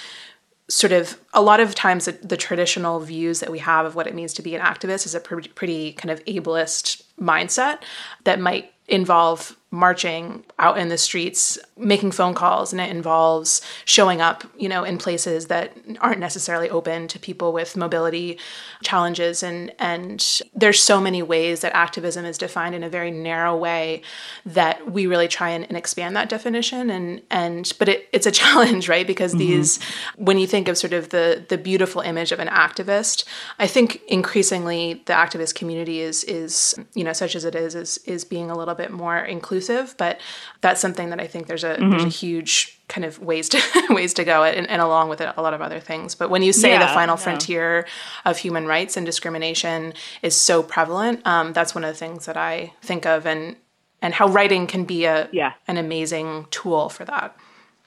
sort 0.68 0.92
of 0.92 1.20
a 1.32 1.42
lot 1.42 1.60
of 1.60 1.74
times 1.74 2.06
the, 2.06 2.12
the, 2.12 2.36
traditional 2.36 3.00
views 3.00 3.40
that 3.40 3.50
we 3.50 3.58
have 3.58 3.84
of 3.84 3.94
what 3.94 4.06
it 4.06 4.14
means 4.14 4.32
to 4.32 4.42
be 4.42 4.54
an 4.54 4.62
activist 4.62 5.04
is 5.04 5.14
a 5.14 5.20
pretty, 5.20 5.48
pretty 5.50 5.92
kind 5.92 6.10
of 6.10 6.24
ableist 6.24 7.02
mindset 7.20 7.80
that 8.24 8.40
might 8.40 8.72
involve 8.88 9.56
marching 9.74 10.44
out 10.60 10.78
in 10.78 10.88
the 10.88 10.96
streets, 10.96 11.58
making 11.76 12.12
phone 12.12 12.32
calls, 12.32 12.72
and 12.72 12.80
it 12.80 12.88
involves 12.90 13.60
showing 13.84 14.20
up, 14.20 14.44
you 14.56 14.68
know, 14.68 14.84
in 14.84 14.96
places 14.98 15.48
that 15.48 15.76
aren't 16.00 16.20
necessarily 16.20 16.70
open 16.70 17.08
to 17.08 17.18
people 17.18 17.52
with 17.52 17.76
mobility 17.76 18.38
challenges. 18.84 19.42
And 19.42 19.72
and 19.80 20.40
there's 20.54 20.80
so 20.80 21.00
many 21.00 21.22
ways 21.22 21.60
that 21.62 21.74
activism 21.74 22.24
is 22.24 22.38
defined 22.38 22.76
in 22.76 22.84
a 22.84 22.88
very 22.88 23.10
narrow 23.10 23.56
way 23.56 24.02
that 24.46 24.92
we 24.92 25.08
really 25.08 25.26
try 25.26 25.50
and, 25.50 25.64
and 25.64 25.76
expand 25.76 26.14
that 26.14 26.28
definition. 26.28 26.88
And 26.88 27.22
and 27.30 27.72
but 27.80 27.88
it, 27.88 28.08
it's 28.12 28.26
a 28.26 28.30
challenge, 28.42 28.88
right? 28.88 29.06
Because 29.06 29.32
mm-hmm. 29.32 29.40
these 29.40 29.80
when 30.16 30.38
you 30.38 30.46
think 30.46 30.68
of 30.68 30.78
sort 30.78 30.92
of 30.92 31.08
the 31.08 31.44
the 31.48 31.58
beautiful 31.58 32.00
image 32.00 32.30
of 32.30 32.38
an 32.38 32.48
activist, 32.48 33.24
I 33.58 33.66
think 33.66 34.02
increasingly 34.06 35.02
the 35.06 35.14
activist 35.14 35.56
community 35.56 36.00
is 36.00 36.22
is, 36.24 36.76
you 36.94 37.02
know, 37.02 37.12
such 37.12 37.34
as 37.34 37.44
it 37.44 37.56
is, 37.56 37.74
is 37.74 37.98
is 38.06 38.24
being 38.24 38.52
a 38.52 38.56
little 38.56 38.76
bit 38.76 38.92
more 38.92 39.18
inclusive 39.18 39.63
inclusive, 39.68 39.96
but 39.98 40.20
that's 40.60 40.80
something 40.80 41.10
that 41.10 41.20
I 41.20 41.26
think 41.26 41.46
there's 41.46 41.64
a 41.64 41.76
mm-hmm. 41.76 41.90
there's 41.90 42.04
a 42.04 42.08
huge 42.08 42.78
kind 42.88 43.04
of 43.04 43.18
ways 43.18 43.48
to 43.50 43.60
ways 43.90 44.14
to 44.14 44.24
go 44.24 44.44
and, 44.44 44.68
and 44.68 44.82
along 44.82 45.08
with 45.08 45.20
it 45.20 45.32
a 45.36 45.42
lot 45.42 45.54
of 45.54 45.60
other 45.60 45.80
things. 45.80 46.14
But 46.14 46.30
when 46.30 46.42
you 46.42 46.52
say 46.52 46.70
yeah, 46.70 46.86
the 46.86 46.92
final 46.92 47.16
frontier 47.16 47.86
of 48.24 48.38
human 48.38 48.66
rights 48.66 48.96
and 48.96 49.06
discrimination 49.06 49.94
is 50.22 50.34
so 50.34 50.62
prevalent, 50.62 51.26
um, 51.26 51.52
that's 51.52 51.74
one 51.74 51.84
of 51.84 51.92
the 51.92 51.98
things 51.98 52.26
that 52.26 52.36
I 52.36 52.72
think 52.82 53.06
of 53.06 53.26
and 53.26 53.56
and 54.02 54.14
how 54.14 54.28
writing 54.28 54.66
can 54.66 54.84
be 54.84 55.04
a 55.04 55.28
yeah. 55.32 55.52
an 55.66 55.76
amazing 55.76 56.46
tool 56.50 56.88
for 56.88 57.04
that. 57.04 57.36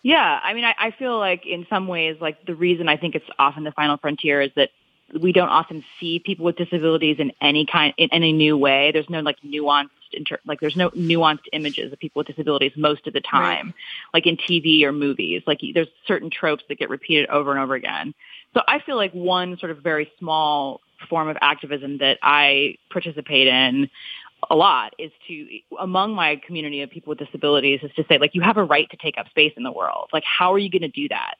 Yeah, 0.04 0.40
I 0.42 0.54
mean, 0.54 0.64
I, 0.64 0.74
I 0.80 0.92
feel 0.92 1.18
like 1.20 1.46
in 1.46 1.66
some 1.70 1.88
ways, 1.88 2.18
like 2.22 2.46
the 2.46 2.56
reason 2.56 2.88
I 2.88 2.96
think 2.96 3.16
it's 3.16 3.26
often 3.38 3.64
the 3.66 3.74
final 3.74 3.98
frontier 3.98 4.42
is 4.42 4.52
that 4.56 4.70
we 5.14 5.32
don't 5.32 5.50
often 5.50 5.84
see 6.00 6.20
people 6.20 6.46
with 6.46 6.58
disabilities 6.58 7.18
in 7.20 7.32
any 7.42 7.66
kind 7.66 7.94
in 7.98 8.10
any 8.12 8.34
new 8.34 8.58
way. 8.58 8.92
There's 8.92 9.10
no 9.10 9.22
like 9.22 9.38
nuance 9.44 9.90
inter- 10.12 10.40
like 10.46 10.60
there's 10.60 10.76
no 10.76 10.90
nuanced 10.92 11.46
images 11.54 11.92
of 11.94 12.00
people 12.00 12.20
with 12.20 12.28
disabilities 12.28 12.74
most 12.76 13.08
of 13.08 13.14
the 13.14 13.22
time, 13.22 13.68
right. 13.68 13.76
like 14.14 14.26
in 14.26 14.38
TV 14.38 14.84
or 14.84 14.92
movies. 14.92 15.44
Like 15.48 15.62
there's 15.74 15.88
certain 16.06 16.30
tropes 16.30 16.64
that 16.70 16.78
get 16.78 16.90
repeated 16.90 17.30
over 17.30 17.52
and 17.52 17.60
over 17.60 17.76
again. 17.76 18.14
So 18.54 18.62
I 18.68 18.80
feel 18.80 18.96
like 18.96 19.14
one 19.14 19.58
sort 19.58 19.72
of 19.72 19.80
very 19.80 20.12
small 20.20 20.82
form 21.10 21.28
of 21.28 21.38
activism 21.42 22.00
that 22.00 22.18
I 22.22 22.76
participate 22.90 23.48
in 23.48 23.90
a 24.50 24.56
lot 24.56 24.94
is 25.00 25.12
to 25.28 25.48
among 25.80 26.14
my 26.14 26.40
community 26.46 26.82
of 26.82 26.90
people 26.90 27.12
with 27.12 27.20
disabilities 27.20 27.80
is 27.82 27.92
to 27.96 28.06
say 28.08 28.18
like 28.18 28.36
you 28.36 28.42
have 28.42 28.58
a 28.58 28.64
right 28.64 28.90
to 28.92 28.98
take 28.98 29.18
up 29.18 29.30
space 29.30 29.54
in 29.58 29.64
the 29.64 29.72
world. 29.72 30.10
Like 30.14 30.24
how 30.24 30.54
are 30.54 30.60
you 30.60 30.70
going 30.70 30.84
to 30.84 30.88
do 30.90 31.08
that? 31.10 31.36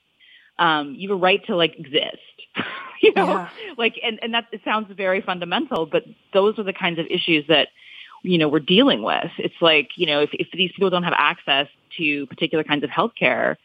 Um, 0.58 0.94
you 0.96 1.08
have 1.08 1.18
a 1.18 1.20
right 1.20 1.44
to 1.46 1.56
like 1.56 1.78
exist. 1.78 2.18
you 3.02 3.12
know, 3.14 3.26
yeah. 3.26 3.48
like 3.76 3.94
and 4.02 4.18
and 4.22 4.34
that 4.34 4.46
it 4.52 4.60
sounds 4.64 4.92
very 4.96 5.20
fundamental, 5.20 5.86
but 5.86 6.04
those 6.32 6.58
are 6.58 6.64
the 6.64 6.72
kinds 6.72 6.98
of 6.98 7.06
issues 7.06 7.46
that 7.48 7.68
you 8.22 8.38
know, 8.38 8.48
we're 8.48 8.60
dealing 8.60 9.02
with. 9.02 9.30
It's 9.38 9.54
like, 9.60 9.90
you 9.96 10.06
know, 10.06 10.20
if, 10.20 10.30
if 10.32 10.48
these 10.52 10.70
people 10.72 10.90
don't 10.90 11.04
have 11.04 11.14
access 11.16 11.68
to 11.98 12.26
particular 12.26 12.64
kinds 12.64 12.84
of 12.84 12.90
healthcare, 12.90 13.56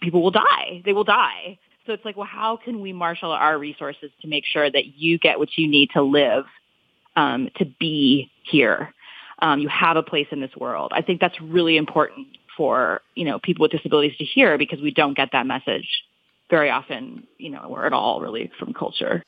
people 0.00 0.22
will 0.22 0.30
die. 0.30 0.82
They 0.84 0.92
will 0.92 1.04
die. 1.04 1.58
So 1.86 1.92
it's 1.92 2.04
like, 2.04 2.16
well, 2.16 2.26
how 2.26 2.56
can 2.56 2.80
we 2.80 2.92
marshal 2.92 3.32
our 3.32 3.58
resources 3.58 4.10
to 4.22 4.28
make 4.28 4.44
sure 4.44 4.70
that 4.70 4.98
you 4.98 5.18
get 5.18 5.38
what 5.38 5.48
you 5.56 5.68
need 5.68 5.90
to 5.94 6.02
live, 6.02 6.44
um, 7.16 7.48
to 7.56 7.64
be 7.64 8.30
here? 8.44 8.94
Um, 9.40 9.58
you 9.58 9.68
have 9.68 9.96
a 9.96 10.02
place 10.02 10.28
in 10.30 10.40
this 10.40 10.54
world. 10.56 10.92
I 10.94 11.02
think 11.02 11.20
that's 11.20 11.40
really 11.40 11.76
important 11.76 12.28
for, 12.56 13.00
you 13.16 13.24
know, 13.24 13.40
people 13.40 13.62
with 13.64 13.72
disabilities 13.72 14.16
to 14.18 14.24
hear 14.24 14.58
because 14.58 14.80
we 14.80 14.92
don't 14.92 15.16
get 15.16 15.30
that 15.32 15.46
message 15.46 15.88
very 16.52 16.68
often, 16.68 17.26
you 17.38 17.48
know, 17.48 17.62
or 17.62 17.86
at 17.86 17.94
all 17.94 18.20
really 18.20 18.52
from 18.58 18.74
culture. 18.74 19.22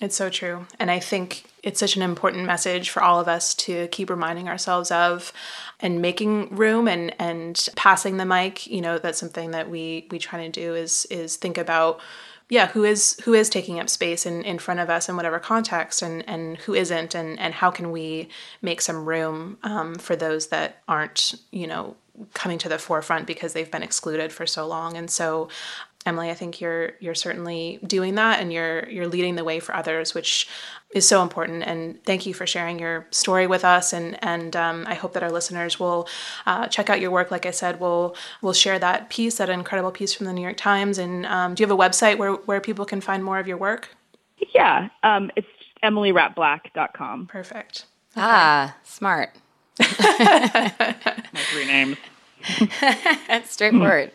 It's 0.00 0.16
so 0.16 0.30
true. 0.30 0.66
And 0.80 0.90
I 0.90 1.00
think 1.00 1.44
it's 1.62 1.78
such 1.78 1.96
an 1.96 2.02
important 2.02 2.46
message 2.46 2.88
for 2.88 3.02
all 3.02 3.20
of 3.20 3.28
us 3.28 3.54
to 3.56 3.88
keep 3.88 4.08
reminding 4.08 4.48
ourselves 4.48 4.90
of 4.90 5.34
and 5.80 6.00
making 6.00 6.56
room 6.56 6.88
and 6.88 7.14
and 7.18 7.68
passing 7.76 8.16
the 8.16 8.24
mic, 8.24 8.66
you 8.66 8.80
know, 8.80 8.98
that's 8.98 9.18
something 9.18 9.50
that 9.50 9.68
we 9.68 10.08
we 10.10 10.18
try 10.18 10.46
to 10.46 10.48
do 10.50 10.74
is 10.74 11.04
is 11.10 11.36
think 11.36 11.58
about 11.58 12.00
yeah 12.48 12.68
who 12.68 12.84
is 12.84 13.20
who 13.24 13.34
is 13.34 13.50
taking 13.50 13.78
up 13.78 13.90
space 13.90 14.24
in, 14.24 14.42
in 14.42 14.58
front 14.58 14.80
of 14.80 14.88
us 14.88 15.10
in 15.10 15.16
whatever 15.16 15.38
context 15.38 16.00
and 16.00 16.26
and 16.26 16.56
who 16.56 16.72
isn't 16.72 17.14
and 17.14 17.38
and 17.38 17.52
how 17.52 17.70
can 17.70 17.92
we 17.92 18.30
make 18.62 18.80
some 18.80 19.04
room 19.04 19.58
um, 19.62 19.94
for 19.96 20.16
those 20.16 20.46
that 20.46 20.82
aren't 20.88 21.34
you 21.50 21.66
know 21.66 21.94
coming 22.34 22.58
to 22.58 22.68
the 22.68 22.78
forefront 22.78 23.26
because 23.26 23.52
they've 23.52 23.70
been 23.70 23.82
excluded 23.82 24.32
for 24.32 24.46
so 24.46 24.66
long 24.66 24.96
and 24.96 25.10
so 25.10 25.48
Emily, 26.04 26.30
I 26.30 26.34
think 26.34 26.60
you're 26.60 26.92
you're 27.00 27.14
certainly 27.14 27.78
doing 27.86 28.16
that 28.16 28.40
and 28.40 28.52
you're 28.52 28.88
you're 28.88 29.06
leading 29.06 29.36
the 29.36 29.44
way 29.44 29.60
for 29.60 29.74
others, 29.74 30.14
which 30.14 30.48
is 30.92 31.06
so 31.06 31.22
important. 31.22 31.62
And 31.62 32.02
thank 32.04 32.26
you 32.26 32.34
for 32.34 32.46
sharing 32.46 32.78
your 32.78 33.06
story 33.10 33.46
with 33.46 33.64
us. 33.64 33.92
And 33.92 34.18
and 34.22 34.56
um, 34.56 34.84
I 34.88 34.94
hope 34.94 35.12
that 35.12 35.22
our 35.22 35.30
listeners 35.30 35.78
will 35.78 36.08
uh, 36.44 36.66
check 36.66 36.90
out 36.90 37.00
your 37.00 37.10
work. 37.10 37.30
Like 37.30 37.46
I 37.46 37.52
said, 37.52 37.78
we'll 37.78 38.16
we'll 38.40 38.52
share 38.52 38.78
that 38.80 39.10
piece, 39.10 39.36
that 39.36 39.48
incredible 39.48 39.92
piece 39.92 40.12
from 40.12 40.26
the 40.26 40.32
New 40.32 40.42
York 40.42 40.56
Times. 40.56 40.98
And 40.98 41.24
um, 41.26 41.54
do 41.54 41.62
you 41.62 41.68
have 41.68 41.78
a 41.78 41.80
website 41.80 42.18
where 42.18 42.32
where 42.32 42.60
people 42.60 42.84
can 42.84 43.00
find 43.00 43.22
more 43.22 43.38
of 43.38 43.46
your 43.46 43.56
work? 43.56 43.94
Yeah, 44.54 44.88
um, 45.04 45.30
it's 45.36 45.46
emilyrappblack.com. 45.84 47.26
Perfect. 47.26 47.86
Okay. 48.12 48.20
Ah, 48.26 48.76
smart. 48.82 49.30
My 49.78 50.72
three 51.50 51.66
names. 51.66 51.96
Straightforward. 53.44 54.12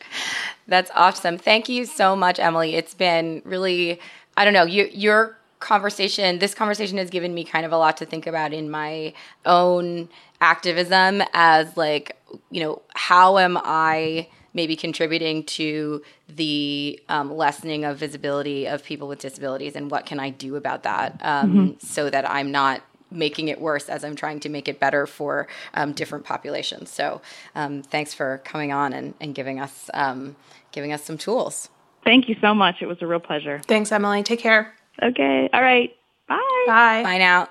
That's 0.68 0.92
awesome. 0.94 1.38
Thank 1.38 1.70
you 1.70 1.86
so 1.86 2.16
much, 2.16 2.40
Emily. 2.40 2.76
It's 2.76 2.94
been 2.94 3.42
really, 3.46 4.00
I 4.36 4.46
don't 4.46 4.54
know, 4.54 4.66
you, 4.66 4.90
your 4.92 5.38
conversation, 5.60 6.40
this 6.40 6.54
conversation 6.54 6.98
has 6.98 7.10
given 7.10 7.34
me 7.34 7.44
kind 7.44 7.66
of 7.66 7.72
a 7.72 7.78
lot 7.78 7.98
to 7.98 8.06
think 8.06 8.28
about 8.28 8.54
in 8.54 8.70
my 8.70 9.14
own 9.46 10.10
activism 10.42 11.24
as 11.34 11.76
like, 11.78 12.16
you 12.52 12.62
know, 12.62 12.82
how 12.94 13.38
am 13.38 13.58
I 13.64 14.28
maybe 14.54 14.76
contributing 14.76 15.44
to 15.44 16.02
the 16.28 17.00
um, 17.10 17.32
lessening 17.36 17.86
of 17.86 17.98
visibility 17.98 18.68
of 18.68 18.84
people 18.84 19.08
with 19.08 19.20
disabilities 19.20 19.76
and 19.76 19.90
what 19.92 20.06
can 20.06 20.20
I 20.20 20.32
do 20.32 20.56
about 20.56 20.84
that 20.84 21.20
um, 21.24 21.54
mm-hmm. 21.54 21.86
so 21.86 22.10
that 22.10 22.30
I'm 22.30 22.52
not 22.52 22.82
making 23.12 23.48
it 23.48 23.60
worse 23.60 23.90
as 23.90 24.04
I'm 24.04 24.16
trying 24.16 24.40
to 24.42 24.50
make 24.50 24.68
it 24.68 24.80
better 24.80 25.06
for 25.06 25.48
um, 25.74 25.94
different 25.94 26.26
populations. 26.26 26.90
So 26.90 27.22
um, 27.56 27.84
thanks 27.84 28.14
for 28.14 28.42
coming 28.44 28.72
on 28.72 28.94
and, 28.94 29.14
and 29.20 29.34
giving 29.34 29.60
us 29.60 29.90
um, 29.94 30.36
giving 30.72 30.92
us 30.94 31.04
some 31.04 31.18
tools. 31.18 31.70
Thank 32.04 32.30
you 32.30 32.36
so 32.42 32.54
much. 32.54 32.76
It 32.82 32.86
was 32.86 32.98
a 33.02 33.08
real 33.08 33.20
pleasure. 33.20 33.62
Thanks, 33.66 33.92
Emily. 33.92 34.24
Take 34.24 34.40
care. 34.40 34.74
Okay. 35.02 35.50
All 35.52 35.62
right. 35.62 35.96
Bye. 36.28 36.64
Bye. 36.66 37.04
Bye 37.04 37.18
now. 37.18 37.50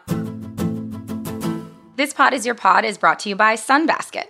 This 1.97 2.13
Pod 2.13 2.35
is 2.35 2.45
Your 2.45 2.55
Pod 2.55 2.85
is 2.85 2.99
brought 2.99 3.19
to 3.21 3.29
you 3.31 3.37
by 3.37 3.55
Sunbasket. 3.55 4.27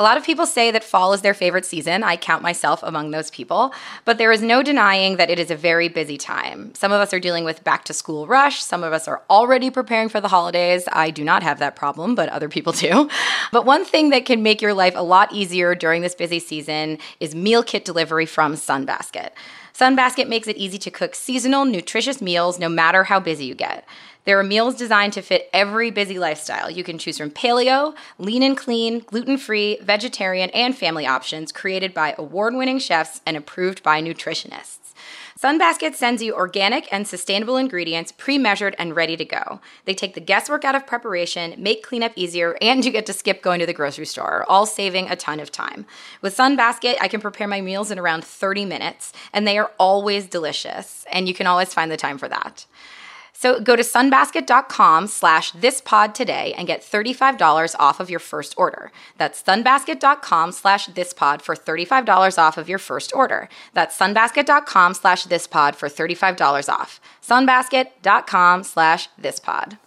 A 0.00 0.02
lot 0.02 0.16
of 0.16 0.24
people 0.24 0.46
say 0.46 0.70
that 0.70 0.82
fall 0.82 1.12
is 1.12 1.20
their 1.20 1.34
favorite 1.34 1.66
season. 1.66 2.02
I 2.02 2.16
count 2.16 2.42
myself 2.42 2.82
among 2.82 3.10
those 3.10 3.30
people. 3.30 3.74
But 4.06 4.16
there 4.16 4.32
is 4.32 4.40
no 4.40 4.62
denying 4.62 5.18
that 5.18 5.28
it 5.28 5.38
is 5.38 5.50
a 5.50 5.54
very 5.54 5.88
busy 5.88 6.16
time. 6.16 6.74
Some 6.74 6.90
of 6.90 7.02
us 7.02 7.12
are 7.12 7.20
dealing 7.20 7.44
with 7.44 7.62
back 7.64 7.84
to 7.84 7.92
school 7.92 8.26
rush. 8.26 8.62
Some 8.62 8.82
of 8.82 8.94
us 8.94 9.06
are 9.06 9.20
already 9.28 9.68
preparing 9.68 10.08
for 10.08 10.18
the 10.18 10.28
holidays. 10.28 10.88
I 10.90 11.10
do 11.10 11.22
not 11.22 11.42
have 11.42 11.58
that 11.58 11.76
problem, 11.76 12.14
but 12.14 12.30
other 12.30 12.48
people 12.48 12.72
do. 12.72 13.10
But 13.52 13.66
one 13.66 13.84
thing 13.84 14.10
that 14.10 14.24
can 14.24 14.42
make 14.42 14.62
your 14.62 14.72
life 14.72 14.94
a 14.96 15.02
lot 15.02 15.32
easier 15.34 15.74
during 15.74 16.00
this 16.00 16.14
busy 16.14 16.38
season 16.38 16.98
is 17.18 17.34
meal 17.34 17.62
kit 17.62 17.84
delivery 17.84 18.24
from 18.24 18.54
Sunbasket. 18.54 19.30
Sunbasket 19.74 20.28
makes 20.28 20.46
it 20.46 20.56
easy 20.56 20.78
to 20.78 20.90
cook 20.90 21.14
seasonal, 21.14 21.64
nutritious 21.64 22.20
meals 22.20 22.58
no 22.58 22.68
matter 22.68 23.04
how 23.04 23.18
busy 23.18 23.46
you 23.46 23.54
get. 23.54 23.86
There 24.30 24.38
are 24.38 24.44
meals 24.44 24.76
designed 24.76 25.14
to 25.14 25.22
fit 25.22 25.50
every 25.52 25.90
busy 25.90 26.16
lifestyle. 26.16 26.70
You 26.70 26.84
can 26.84 26.98
choose 26.98 27.18
from 27.18 27.32
paleo, 27.32 27.96
lean 28.16 28.44
and 28.44 28.56
clean, 28.56 29.00
gluten 29.00 29.36
free, 29.36 29.76
vegetarian, 29.82 30.50
and 30.50 30.78
family 30.78 31.04
options 31.04 31.50
created 31.50 31.92
by 31.92 32.14
award 32.16 32.54
winning 32.54 32.78
chefs 32.78 33.20
and 33.26 33.36
approved 33.36 33.82
by 33.82 34.00
nutritionists. 34.00 34.94
Sunbasket 35.36 35.96
sends 35.96 36.22
you 36.22 36.32
organic 36.32 36.86
and 36.92 37.08
sustainable 37.08 37.56
ingredients 37.56 38.12
pre 38.12 38.38
measured 38.38 38.76
and 38.78 38.94
ready 38.94 39.16
to 39.16 39.24
go. 39.24 39.60
They 39.84 39.94
take 39.94 40.14
the 40.14 40.20
guesswork 40.20 40.64
out 40.64 40.76
of 40.76 40.86
preparation, 40.86 41.56
make 41.58 41.82
cleanup 41.82 42.12
easier, 42.14 42.56
and 42.62 42.84
you 42.84 42.92
get 42.92 43.06
to 43.06 43.12
skip 43.12 43.42
going 43.42 43.58
to 43.58 43.66
the 43.66 43.72
grocery 43.72 44.06
store, 44.06 44.44
all 44.48 44.64
saving 44.64 45.10
a 45.10 45.16
ton 45.16 45.40
of 45.40 45.50
time. 45.50 45.86
With 46.22 46.36
Sunbasket, 46.36 46.98
I 47.00 47.08
can 47.08 47.20
prepare 47.20 47.48
my 47.48 47.60
meals 47.60 47.90
in 47.90 47.98
around 47.98 48.22
30 48.22 48.64
minutes, 48.64 49.12
and 49.32 49.44
they 49.44 49.58
are 49.58 49.72
always 49.76 50.28
delicious, 50.28 51.04
and 51.10 51.26
you 51.26 51.34
can 51.34 51.48
always 51.48 51.74
find 51.74 51.90
the 51.90 51.96
time 51.96 52.16
for 52.16 52.28
that. 52.28 52.66
So 53.40 53.58
go 53.58 53.74
to 53.74 53.82
sunbasket.com 53.82 55.06
slash 55.06 55.52
thispod 55.52 56.12
today 56.12 56.52
and 56.58 56.66
get 56.66 56.82
$35 56.82 57.74
off 57.78 57.98
of 57.98 58.10
your 58.10 58.18
first 58.18 58.52
order. 58.58 58.92
That's 59.16 59.42
sunbasket.com 59.42 60.52
slash 60.52 60.88
thispod 60.88 61.40
for 61.40 61.56
$35 61.56 62.36
off 62.36 62.58
of 62.58 62.68
your 62.68 62.78
first 62.78 63.14
order. 63.14 63.48
That's 63.72 63.98
sunbasket.com 63.98 64.92
slash 64.92 65.24
thispod 65.24 65.74
for 65.74 65.88
$35 65.88 66.68
off. 66.68 67.00
sunbasket.com 67.22 68.62
slash 68.62 69.08
thispod. 69.18 69.78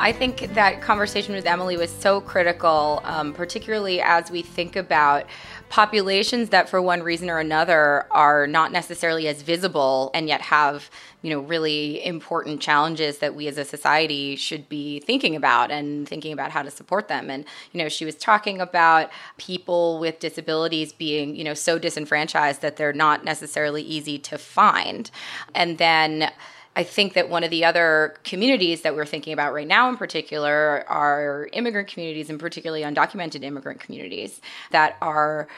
I 0.00 0.12
think 0.12 0.54
that 0.54 0.80
conversation 0.80 1.34
with 1.34 1.44
Emily 1.44 1.76
was 1.76 1.90
so 1.90 2.20
critical, 2.20 3.00
um, 3.02 3.32
particularly 3.32 4.00
as 4.00 4.30
we 4.30 4.42
think 4.42 4.76
about 4.76 5.24
populations 5.68 6.50
that, 6.50 6.68
for 6.68 6.80
one 6.80 7.02
reason 7.02 7.30
or 7.30 7.38
another, 7.38 8.06
are 8.10 8.46
not 8.46 8.72
necessarily 8.72 9.28
as 9.28 9.42
visible 9.42 10.10
and 10.14 10.28
yet 10.28 10.40
have 10.40 10.90
you 11.22 11.30
know 11.30 11.40
really 11.40 12.04
important 12.06 12.60
challenges 12.60 13.18
that 13.18 13.34
we 13.34 13.48
as 13.48 13.58
a 13.58 13.64
society 13.64 14.36
should 14.36 14.68
be 14.68 15.00
thinking 15.00 15.34
about 15.34 15.70
and 15.70 16.08
thinking 16.08 16.32
about 16.32 16.50
how 16.50 16.62
to 16.62 16.70
support 16.70 17.08
them. 17.08 17.30
And 17.30 17.44
you 17.72 17.82
know 17.82 17.88
she 17.88 18.04
was 18.04 18.14
talking 18.14 18.60
about 18.60 19.10
people 19.36 19.98
with 19.98 20.20
disabilities 20.20 20.92
being 20.92 21.36
you 21.36 21.44
know 21.44 21.54
so 21.54 21.78
disenfranchised 21.78 22.62
that 22.62 22.76
they're 22.76 22.92
not 22.92 23.24
necessarily 23.24 23.82
easy 23.82 24.18
to 24.18 24.38
find. 24.38 25.10
And 25.54 25.78
then 25.78 26.30
I 26.78 26.84
think 26.84 27.14
that 27.14 27.28
one 27.28 27.42
of 27.42 27.50
the 27.50 27.64
other 27.64 28.14
communities 28.22 28.82
that 28.82 28.94
we're 28.94 29.04
thinking 29.04 29.32
about 29.32 29.52
right 29.52 29.66
now, 29.66 29.88
in 29.88 29.96
particular, 29.96 30.84
are 30.88 31.48
immigrant 31.52 31.88
communities, 31.88 32.30
and 32.30 32.38
particularly 32.38 32.84
undocumented 32.84 33.42
immigrant 33.42 33.80
communities 33.80 34.40
that 34.70 34.96
are 35.02 35.48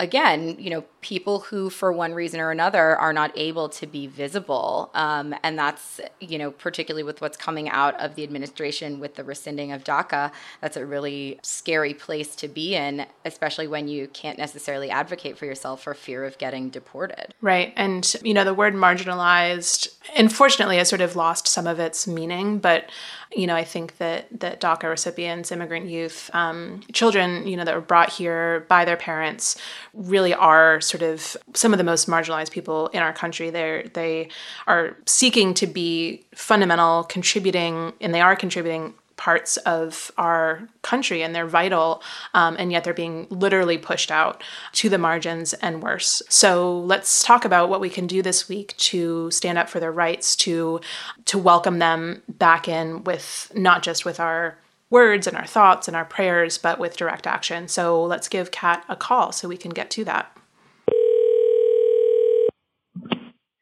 again, 0.00 0.56
you 0.58 0.70
know, 0.70 0.84
people 1.02 1.40
who, 1.40 1.70
for 1.70 1.92
one 1.92 2.14
reason 2.14 2.40
or 2.40 2.50
another, 2.50 2.96
are 2.96 3.12
not 3.12 3.30
able 3.36 3.68
to 3.68 3.86
be 3.86 4.06
visible. 4.06 4.90
Um, 4.94 5.34
and 5.42 5.58
that's, 5.58 6.00
you 6.18 6.38
know, 6.38 6.50
particularly 6.50 7.02
with 7.02 7.20
what's 7.20 7.36
coming 7.36 7.68
out 7.68 7.98
of 8.00 8.14
the 8.16 8.24
administration 8.24 8.98
with 8.98 9.14
the 9.14 9.22
rescinding 9.22 9.72
of 9.72 9.84
DACA, 9.84 10.32
that's 10.60 10.76
a 10.76 10.84
really 10.84 11.38
scary 11.42 11.94
place 11.94 12.34
to 12.36 12.48
be 12.48 12.74
in, 12.74 13.06
especially 13.24 13.68
when 13.68 13.86
you 13.88 14.08
can't 14.08 14.38
necessarily 14.38 14.90
advocate 14.90 15.38
for 15.38 15.44
yourself 15.44 15.82
for 15.82 15.94
fear 15.94 16.24
of 16.24 16.36
getting 16.38 16.70
deported. 16.70 17.34
Right. 17.40 17.72
And, 17.76 18.12
you 18.24 18.34
know, 18.34 18.44
the 18.44 18.54
word 18.54 18.74
marginalized, 18.74 19.94
unfortunately, 20.16 20.78
has 20.78 20.88
sort 20.88 21.02
of 21.02 21.14
lost 21.14 21.46
some 21.46 21.66
of 21.66 21.78
its 21.78 22.06
meaning, 22.06 22.58
but 22.58 22.90
you 23.32 23.46
know, 23.46 23.54
I 23.54 23.64
think 23.64 23.98
that 23.98 24.26
that 24.40 24.60
DACA 24.60 24.88
recipients, 24.88 25.52
immigrant 25.52 25.86
youth, 25.88 26.30
um, 26.34 26.80
children, 26.92 27.46
you 27.46 27.56
know, 27.56 27.64
that 27.64 27.74
were 27.74 27.80
brought 27.80 28.10
here 28.10 28.66
by 28.68 28.84
their 28.84 28.96
parents, 28.96 29.56
really 29.94 30.34
are 30.34 30.80
sort 30.80 31.02
of 31.02 31.36
some 31.54 31.72
of 31.72 31.78
the 31.78 31.84
most 31.84 32.08
marginalized 32.08 32.50
people 32.50 32.88
in 32.88 33.02
our 33.02 33.12
country. 33.12 33.50
They're, 33.50 33.84
they 33.88 34.28
are 34.66 34.96
seeking 35.06 35.54
to 35.54 35.66
be 35.66 36.24
fundamental, 36.34 37.04
contributing, 37.04 37.92
and 38.00 38.14
they 38.14 38.20
are 38.20 38.36
contributing 38.36 38.94
parts 39.20 39.58
of 39.58 40.10
our 40.16 40.66
country 40.80 41.22
and 41.22 41.34
they're 41.34 41.46
vital, 41.46 42.02
um, 42.32 42.56
and 42.58 42.72
yet 42.72 42.84
they're 42.84 42.94
being 42.94 43.26
literally 43.28 43.76
pushed 43.76 44.10
out 44.10 44.42
to 44.72 44.88
the 44.88 44.96
margins 44.96 45.52
and 45.52 45.82
worse. 45.82 46.22
So 46.30 46.78
let's 46.80 47.22
talk 47.22 47.44
about 47.44 47.68
what 47.68 47.82
we 47.82 47.90
can 47.90 48.06
do 48.06 48.22
this 48.22 48.48
week 48.48 48.74
to 48.78 49.30
stand 49.30 49.58
up 49.58 49.68
for 49.68 49.78
their 49.78 49.92
rights, 49.92 50.34
to 50.36 50.80
to 51.26 51.36
welcome 51.36 51.80
them 51.80 52.22
back 52.30 52.66
in 52.66 53.04
with 53.04 53.52
not 53.54 53.82
just 53.82 54.06
with 54.06 54.18
our 54.18 54.56
words 54.90 55.26
and 55.26 55.36
our 55.36 55.46
thoughts 55.46 55.88
and 55.88 55.96
our 55.96 56.04
prayers, 56.04 56.58
but 56.58 56.78
with 56.78 56.96
direct 56.96 57.26
action. 57.26 57.68
So 57.68 58.02
let's 58.02 58.28
give 58.28 58.50
Kat 58.50 58.84
a 58.88 58.96
call 58.96 59.32
so 59.32 59.48
we 59.48 59.56
can 59.56 59.70
get 59.70 59.90
to 59.92 60.04
that. 60.04 60.36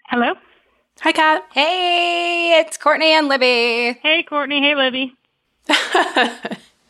Hello. 0.07 0.35
Hi, 1.01 1.13
Kat. 1.13 1.45
Hey, 1.53 2.59
it's 2.59 2.77
Courtney 2.77 3.13
and 3.13 3.29
Libby. 3.29 3.99
Hey, 4.03 4.25
Courtney. 4.29 4.61
Hey, 4.61 4.75
Libby. 4.75 5.15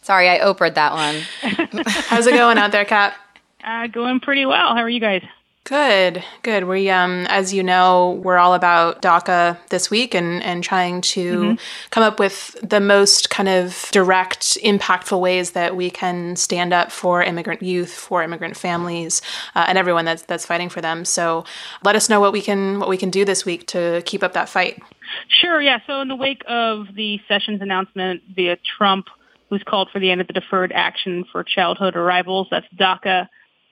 Sorry, 0.03 0.31
I 0.31 0.39
Oprah'd 0.39 0.77
that 0.77 0.93
one. 0.95 1.85
How's 1.87 2.27
it 2.27 2.33
going 2.33 2.57
out 2.57 2.73
there, 2.73 2.87
Kat? 2.87 3.15
Uh, 3.63 3.89
going 3.89 4.21
pretty 4.21 4.47
well. 4.47 4.75
How 4.75 4.81
are 4.81 4.89
you 4.89 5.01
guys? 5.01 5.23
Good, 5.65 6.25
good. 6.43 6.65
We, 6.65 6.89
um, 6.89 7.27
as 7.29 7.53
you 7.53 7.63
know, 7.63 8.21
we're 8.25 8.39
all 8.39 8.55
about 8.55 9.03
DACA 9.03 9.59
this 9.69 9.91
week 9.91 10.15
and, 10.15 10.43
and 10.43 10.65
trying 10.65 11.03
to 11.03 11.41
mm-hmm. 11.41 11.89
come 11.91 12.03
up 12.03 12.19
with 12.19 12.57
the 12.63 12.81
most 12.81 13.29
kind 13.29 13.51
of 13.51 13.87
direct, 13.93 14.57
impactful 14.65 15.21
ways 15.21 15.51
that 15.51 15.77
we 15.77 15.91
can 15.91 16.37
stand 16.37 16.73
up 16.73 16.91
for 16.91 17.23
immigrant 17.23 17.63
youth, 17.63 17.93
for 17.93 18.23
immigrant 18.23 18.57
families, 18.57 19.21
uh, 19.55 19.67
and 19.69 19.77
everyone 19.77 20.07
that's 20.07 20.23
that's 20.23 20.47
fighting 20.47 20.71
for 20.71 20.81
them. 20.81 21.05
So, 21.05 21.45
let 21.85 21.97
us 21.97 22.09
know 22.09 22.19
what 22.19 22.33
we 22.33 22.41
can 22.41 22.81
what 22.81 22.89
we 22.89 22.97
can 22.97 23.11
do 23.11 23.27
this 23.27 23.45
week 23.45 23.67
to 23.67 24.03
keep 24.07 24.23
up 24.23 24.33
that 24.33 24.49
fight. 24.49 24.83
Sure. 25.29 25.61
Yeah. 25.61 25.81
So, 25.87 26.01
in 26.01 26.09
the 26.09 26.17
wake 26.17 26.43
of 26.47 26.87
the 26.95 27.21
Sessions 27.29 27.61
announcement 27.61 28.23
via 28.35 28.57
Trump, 28.79 29.09
who's 29.51 29.63
called 29.65 29.91
for 29.93 29.99
the 29.99 30.11
end 30.11 30.23
of 30.23 30.29
the 30.29 30.33
deferred 30.33 30.73
action 30.73 31.27
for 31.31 31.45
childhood 31.45 31.95
arrivals, 31.95 32.49
that's 32.51 32.67
DACA 32.75 33.29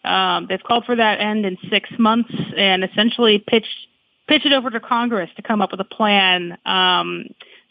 um, 0.06 0.46
they've 0.48 0.62
called 0.62 0.84
for 0.84 0.96
that 0.96 1.20
end 1.20 1.44
in 1.44 1.58
six 1.70 1.90
months 1.98 2.32
and 2.56 2.84
essentially 2.84 3.38
pitched 3.38 3.88
pitch 4.28 4.44
it 4.44 4.52
over 4.52 4.70
to 4.70 4.80
Congress 4.80 5.30
to 5.36 5.42
come 5.42 5.62
up 5.62 5.70
with 5.70 5.80
a 5.80 5.84
plan. 5.84 6.58
Um, 6.66 7.26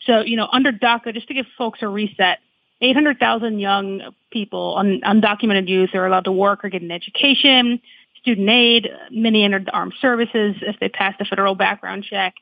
so, 0.05 0.21
you 0.21 0.37
know, 0.37 0.47
under 0.51 0.71
DACA, 0.71 1.13
just 1.13 1.27
to 1.27 1.33
give 1.33 1.45
folks 1.57 1.79
a 1.81 1.87
reset, 1.87 2.39
800,000 2.81 3.59
young 3.59 4.13
people, 4.31 4.75
un- 4.77 5.01
undocumented 5.01 5.67
youth, 5.67 5.89
are 5.93 6.05
allowed 6.05 6.25
to 6.25 6.31
work 6.31 6.63
or 6.63 6.69
get 6.69 6.81
an 6.81 6.91
education, 6.91 7.81
student 8.21 8.49
aid. 8.49 8.89
Many 9.11 9.43
entered 9.43 9.65
the 9.65 9.71
armed 9.71 9.93
services 10.01 10.55
if 10.61 10.79
they 10.79 10.89
pass 10.89 11.15
a 11.19 11.25
federal 11.25 11.55
background 11.55 12.05
check. 12.09 12.35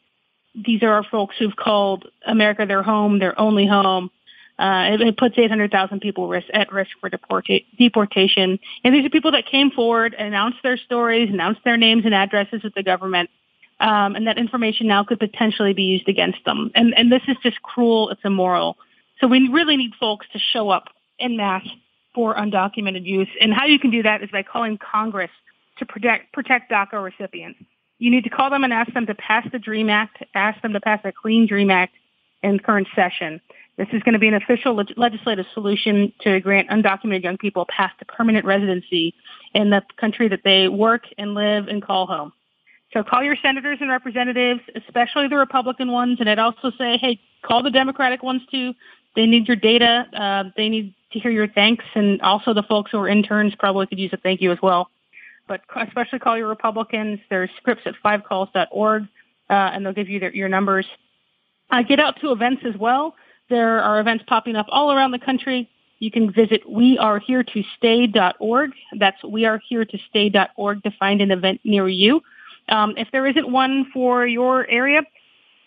These 0.56 0.84
are 0.84 0.91
our 0.91 1.03
folks 1.03 1.36
who've 1.38 1.56
called 1.56 2.06
America 2.25 2.65
their 2.65 2.84
home, 2.84 3.19
their 3.19 3.39
only 3.39 3.65
home. 3.65 4.12
Uh, 4.63 4.93
it, 4.93 5.02
it, 5.02 5.17
puts 5.17 5.38
800,000 5.38 5.99
people 5.99 6.30
risk, 6.30 6.47
at 6.54 6.71
risk 6.71 6.91
for 7.02 7.10
deporta- 7.10 7.65
deportation. 7.78 8.58
And 8.86 8.95
these 8.95 9.06
are 9.06 9.10
people 9.10 9.34
that 9.34 9.45
came 9.45 9.71
forward, 9.71 10.13
announced 10.13 10.60
their 10.63 10.78
stories, 10.78 11.30
announced 11.30 11.60
their 11.65 11.76
names 11.76 12.06
and 12.06 12.13
addresses 12.13 12.63
with 12.63 12.73
the 12.73 12.82
government. 12.82 13.30
Um, 13.82 14.15
and 14.15 14.26
that 14.28 14.38
information 14.38 14.88
now 14.88 15.04
could 15.04 15.19
potentially 15.19 15.73
be 15.73 15.84
used 15.84 16.08
against 16.08 16.45
them. 16.45 16.71
And, 16.76 16.93
and 16.97 17.12
this 17.12 17.23
is 17.28 17.36
just 17.43 17.62
cruel. 17.62 18.10
It's 18.12 18.21
immoral. 18.23 18.78
So 19.19 19.28
we 19.28 19.49
really 19.49 19.76
need 19.76 19.91
folks 19.99 20.28
to 20.32 20.39
show 20.39 20.69
up 20.69 20.86
in 21.19 21.36
mass 21.36 21.67
for 22.15 22.34
undocumented 22.34 23.06
youth. 23.06 23.28
And 23.41 23.54
how 23.54 23.65
you 23.65 23.80
can 23.80 23.91
do 23.91 24.04
that 24.04 24.23
is 24.23 24.30
by 24.32 24.43
calling 24.43 24.78
Congress 24.78 25.32
to 25.80 25.86
protect, 25.86 26.32
protect 26.32 26.71
DACA 26.71 27.04
recipients. 27.04 27.60
You 27.99 28.12
need 28.12 28.23
to 28.23 28.30
call 28.30 28.49
them 28.49 28.63
and 28.63 28.71
ask 28.71 28.93
them 28.93 29.08
to 29.08 29.15
pass 29.15 29.45
the 29.52 29.60
DREAM 29.60 29.89
Act, 29.89 30.23
ask 30.34 30.62
them 30.62 30.71
to 30.71 30.80
pass 30.80 31.02
a 31.04 31.12
Clean 31.12 31.47
DREAM 31.47 31.69
Act 31.69 31.95
in 32.41 32.60
current 32.60 32.88
session. 32.95 33.41
This 33.77 33.88
is 33.91 34.03
going 34.03 34.13
to 34.13 34.19
be 34.19 34.27
an 34.27 34.36
official 34.36 34.75
leg- 34.75 34.93
legislative 34.97 35.45
solution 35.53 36.13
to 36.21 36.39
grant 36.39 36.69
undocumented 36.69 37.23
young 37.23 37.38
people 37.38 37.63
a 37.63 37.65
path 37.65 37.91
to 37.99 38.05
permanent 38.05 38.45
residency 38.45 39.15
in 39.53 39.71
the 39.71 39.81
country 39.97 40.27
that 40.27 40.41
they 40.43 40.67
work 40.67 41.05
and 41.17 41.33
live 41.33 41.67
and 41.67 41.81
call 41.81 42.05
home. 42.05 42.33
So 42.93 43.03
call 43.03 43.23
your 43.23 43.36
senators 43.41 43.79
and 43.81 43.89
representatives, 43.89 44.62
especially 44.75 45.27
the 45.27 45.38
Republican 45.38 45.91
ones, 45.91 46.19
and 46.19 46.29
I'd 46.29 46.38
also 46.38 46.71
say, 46.77 46.97
hey, 46.97 47.19
call 47.41 47.63
the 47.63 47.71
Democratic 47.71 48.21
ones 48.21 48.43
too. 48.51 48.73
They 49.15 49.25
need 49.25 49.47
your 49.47 49.57
data. 49.57 50.05
Uh, 50.13 50.51
they 50.55 50.69
need 50.69 50.93
to 51.12 51.19
hear 51.19 51.31
your 51.31 51.47
thanks, 51.47 51.86
and 51.95 52.21
also 52.21 52.53
the 52.53 52.63
folks 52.63 52.91
who 52.91 52.99
are 52.99 53.07
interns 53.07 53.55
probably 53.55 53.88
could 53.88 53.99
use 53.99 54.12
a 54.13 54.17
thank 54.17 54.41
you 54.41 54.51
as 54.51 54.59
well. 54.62 54.89
But 55.47 55.62
especially 55.75 56.19
call 56.19 56.38
your 56.38 56.47
Republicans. 56.47 57.19
There's 57.29 57.49
scripts 57.57 57.83
at 57.86 57.95
fivecalls.org, 58.03 59.03
uh, 59.49 59.53
and 59.53 59.86
they'll 59.86 59.93
give 59.93 60.09
you 60.09 60.19
their, 60.19 60.33
your 60.33 60.49
numbers. 60.49 60.86
Uh, 61.71 61.81
get 61.81 61.99
out 61.99 62.19
to 62.21 62.31
events 62.31 62.62
as 62.65 62.75
well. 62.77 63.15
There 63.53 63.81
are 63.83 63.99
events 63.99 64.23
popping 64.25 64.55
up 64.55 64.65
all 64.69 64.91
around 64.91 65.11
the 65.11 65.19
country. 65.19 65.69
You 65.99 66.09
can 66.09 66.33
visit 66.33 66.63
weareheretostay.org. 66.67 68.71
That's 68.97 69.21
weareheretostay.org 69.21 70.83
to 70.83 70.91
find 70.97 71.21
an 71.21 71.29
event 71.29 71.61
near 71.63 71.87
you. 71.87 72.23
Um, 72.67 72.95
if 72.97 73.09
there 73.11 73.27
isn't 73.27 73.51
one 73.51 73.85
for 73.93 74.25
your 74.25 74.67
area, 74.67 75.03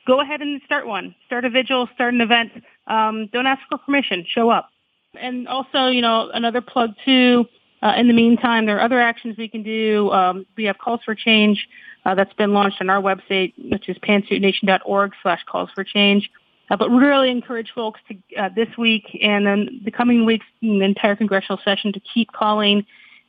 go 0.05 0.20
ahead 0.20 0.42
and 0.42 0.61
start 0.64 0.88
one. 0.88 1.14
Start 1.27 1.44
a 1.44 1.51
vigil, 1.51 1.88
start 1.94 2.12
an 2.12 2.22
event. 2.22 2.51
Um, 2.88 3.29
don't 3.33 3.46
ask 3.46 3.62
for 3.68 3.79
permission. 3.79 4.27
Show 4.29 4.51
up. 4.51 4.68
And 5.14 5.46
also, 5.46 5.87
you 5.87 6.03
know, 6.03 6.29
another 6.35 6.62
plug 6.62 6.90
too. 7.05 7.46
Uh, 7.83 7.92
in 7.96 8.09
the 8.09 8.14
meantime, 8.14 8.66
there 8.66 8.79
are 8.79 8.83
other 8.83 9.01
actions 9.01 9.38
we 9.38 9.46
can 9.46 9.62
do. 9.62 10.11
Um, 10.11 10.44
we 10.57 10.64
have 10.64 10.79
calls 10.79 11.03
for 11.05 11.14
change 11.14 11.68
uh, 12.05 12.16
that's 12.16 12.33
been 12.33 12.53
launched 12.53 12.81
on 12.81 12.90
our 12.90 13.01
website, 13.01 13.53
which 13.70 13.88
is 13.88 13.96
pantsuitnation.org 13.99 15.12
slash 15.22 15.44
calls 15.49 15.70
for 15.72 15.85
change. 15.85 16.29
Uh, 16.69 16.77
but 16.77 16.91
really 16.91 17.31
encourage 17.31 17.71
folks 17.75 18.01
to 18.09 18.17
uh, 18.37 18.49
this 18.57 18.69
week 18.77 19.05
and 19.23 19.47
then 19.47 19.81
the 19.85 19.91
coming 19.91 20.25
weeks 20.25 20.47
in 20.63 20.81
the 20.81 20.85
entire 20.85 21.15
congressional 21.15 21.61
session 21.65 21.93
to 21.93 22.01
keep 22.01 22.33
calling 22.33 22.85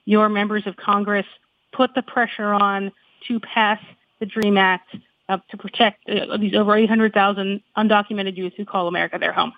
your 0.06 0.28
members 0.30 0.66
of 0.66 0.76
Congress, 0.78 1.26
put 1.72 1.94
the 1.94 2.02
pressure 2.02 2.54
on 2.54 2.92
to 3.28 3.40
pass 3.40 3.80
the 4.20 4.26
DREAM 4.26 4.58
Act 4.58 4.96
uh, 5.30 5.38
to 5.50 5.58
protect 5.58 6.10
uh, 6.10 6.38
these 6.38 6.56
over 6.56 6.76
800,000 6.76 7.62
undocumented 7.78 8.38
youth 8.38 8.54
who 8.58 8.66
call 8.66 8.88
America 8.88 9.18
their 9.20 9.34
home. 9.34 9.54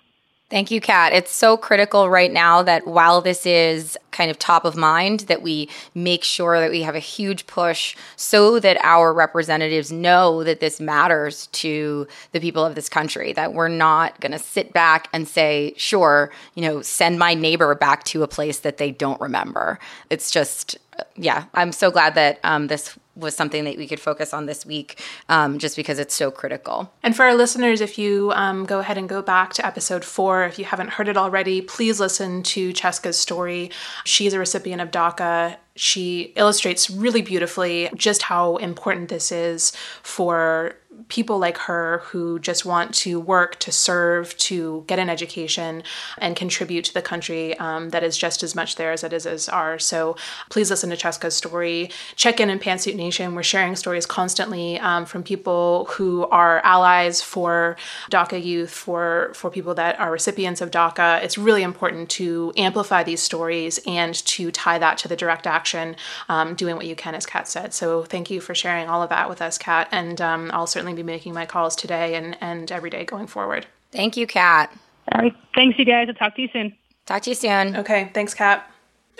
Thank 0.50 0.72
you, 0.72 0.80
Kat. 0.80 1.12
It's 1.12 1.30
so 1.30 1.56
critical 1.56 2.10
right 2.10 2.32
now 2.32 2.60
that 2.62 2.84
while 2.84 3.20
this 3.20 3.46
is 3.46 3.96
kind 4.10 4.32
of 4.32 4.38
top 4.38 4.64
of 4.64 4.74
mind, 4.74 5.20
that 5.20 5.42
we 5.42 5.68
make 5.94 6.24
sure 6.24 6.58
that 6.58 6.72
we 6.72 6.82
have 6.82 6.96
a 6.96 7.00
huge 7.00 7.46
push 7.46 7.94
so 8.16 8.58
that 8.58 8.76
our 8.82 9.12
representatives 9.12 9.92
know 9.92 10.42
that 10.42 10.58
this 10.58 10.80
matters 10.80 11.46
to 11.48 12.08
the 12.32 12.40
people 12.40 12.64
of 12.64 12.74
this 12.74 12.88
country, 12.88 13.32
that 13.32 13.54
we're 13.54 13.68
not 13.68 14.18
going 14.20 14.32
to 14.32 14.40
sit 14.40 14.72
back 14.72 15.08
and 15.12 15.28
say, 15.28 15.72
sure, 15.76 16.32
you 16.56 16.62
know, 16.62 16.82
send 16.82 17.20
my 17.20 17.32
neighbor 17.32 17.72
back 17.76 18.02
to 18.04 18.24
a 18.24 18.28
place 18.28 18.58
that 18.58 18.78
they 18.78 18.90
don't 18.90 19.20
remember. 19.20 19.78
It's 20.10 20.32
just, 20.32 20.76
yeah, 21.14 21.44
I'm 21.54 21.70
so 21.70 21.92
glad 21.92 22.16
that 22.16 22.40
um, 22.42 22.66
this 22.66 22.98
was 23.20 23.34
something 23.34 23.64
that 23.64 23.76
we 23.76 23.86
could 23.86 24.00
focus 24.00 24.34
on 24.34 24.46
this 24.46 24.66
week 24.66 25.00
um, 25.28 25.58
just 25.58 25.76
because 25.76 25.98
it's 25.98 26.14
so 26.14 26.30
critical. 26.30 26.92
And 27.02 27.14
for 27.14 27.24
our 27.24 27.34
listeners, 27.34 27.80
if 27.80 27.98
you 27.98 28.32
um, 28.32 28.64
go 28.64 28.80
ahead 28.80 28.98
and 28.98 29.08
go 29.08 29.22
back 29.22 29.52
to 29.54 29.66
episode 29.66 30.04
four, 30.04 30.44
if 30.44 30.58
you 30.58 30.64
haven't 30.64 30.90
heard 30.90 31.08
it 31.08 31.16
already, 31.16 31.60
please 31.60 32.00
listen 32.00 32.42
to 32.44 32.72
Cheska's 32.72 33.18
story. 33.18 33.70
She's 34.04 34.32
a 34.32 34.38
recipient 34.38 34.80
of 34.80 34.90
DACA 34.90 35.56
she 35.76 36.32
illustrates 36.36 36.90
really 36.90 37.22
beautifully 37.22 37.88
just 37.94 38.20
how 38.20 38.56
important 38.56 39.08
this 39.08 39.32
is 39.32 39.72
for 40.02 40.74
people 41.08 41.38
like 41.38 41.58
her 41.58 42.02
who 42.04 42.38
just 42.38 42.64
want 42.64 42.94
to 42.94 43.18
work, 43.18 43.58
to 43.60 43.72
serve, 43.72 44.36
to 44.36 44.84
get 44.86 44.98
an 44.98 45.10
education, 45.10 45.82
and 46.18 46.36
contribute 46.36 46.84
to 46.84 46.94
the 46.94 47.02
country 47.02 47.58
um, 47.58 47.90
that 47.90 48.02
is 48.02 48.16
just 48.16 48.42
as 48.42 48.54
much 48.54 48.76
theirs 48.76 49.00
as 49.04 49.04
it 49.04 49.16
is 49.16 49.26
as 49.26 49.48
ours. 49.48 49.84
So 49.84 50.16
please 50.48 50.70
listen 50.70 50.90
to 50.90 50.96
Cheska's 50.96 51.36
story. 51.36 51.90
Check 52.16 52.40
in 52.40 52.50
in 52.50 52.58
Pantsuit 52.58 52.94
Nation. 52.94 53.34
We're 53.34 53.42
sharing 53.42 53.76
stories 53.76 54.06
constantly 54.06 54.78
um, 54.80 55.06
from 55.06 55.22
people 55.22 55.86
who 55.90 56.26
are 56.26 56.60
allies 56.64 57.22
for 57.22 57.76
DACA 58.10 58.42
youth, 58.42 58.70
for 58.70 59.32
for 59.34 59.50
people 59.50 59.74
that 59.74 59.98
are 59.98 60.10
recipients 60.10 60.60
of 60.60 60.70
DACA. 60.70 61.22
It's 61.22 61.38
really 61.38 61.62
important 61.62 62.08
to 62.10 62.52
amplify 62.56 63.02
these 63.02 63.22
stories 63.22 63.80
and 63.86 64.14
to 64.26 64.50
tie 64.50 64.78
that 64.78 64.98
to 64.98 65.08
the 65.08 65.16
direct 65.16 65.46
action, 65.46 65.96
um, 66.28 66.54
doing 66.54 66.76
what 66.76 66.86
you 66.86 66.96
can, 66.96 67.14
as 67.14 67.26
Kat 67.26 67.48
said. 67.48 67.72
So 67.72 68.04
thank 68.04 68.30
you 68.30 68.40
for 68.40 68.54
sharing 68.54 68.88
all 68.88 69.02
of 69.02 69.08
that 69.10 69.28
with 69.28 69.40
us, 69.40 69.58
Kat. 69.58 69.88
And 69.92 70.20
um, 70.20 70.50
I'll 70.52 70.66
certainly 70.66 70.89
be 70.96 71.02
making 71.02 71.34
my 71.34 71.46
calls 71.46 71.76
today 71.76 72.14
and, 72.14 72.36
and 72.40 72.70
every 72.70 72.90
day 72.90 73.04
going 73.04 73.26
forward. 73.26 73.66
Thank 73.92 74.16
you, 74.16 74.26
Kat. 74.26 74.72
All 75.12 75.22
right. 75.22 75.34
Thanks, 75.54 75.78
you 75.78 75.84
guys. 75.84 76.08
I'll 76.08 76.14
talk 76.14 76.36
to 76.36 76.42
you 76.42 76.48
soon. 76.52 76.76
Talk 77.06 77.22
to 77.22 77.30
you 77.30 77.34
soon. 77.34 77.76
Okay. 77.76 78.10
Thanks, 78.14 78.34
Kat. 78.34 78.70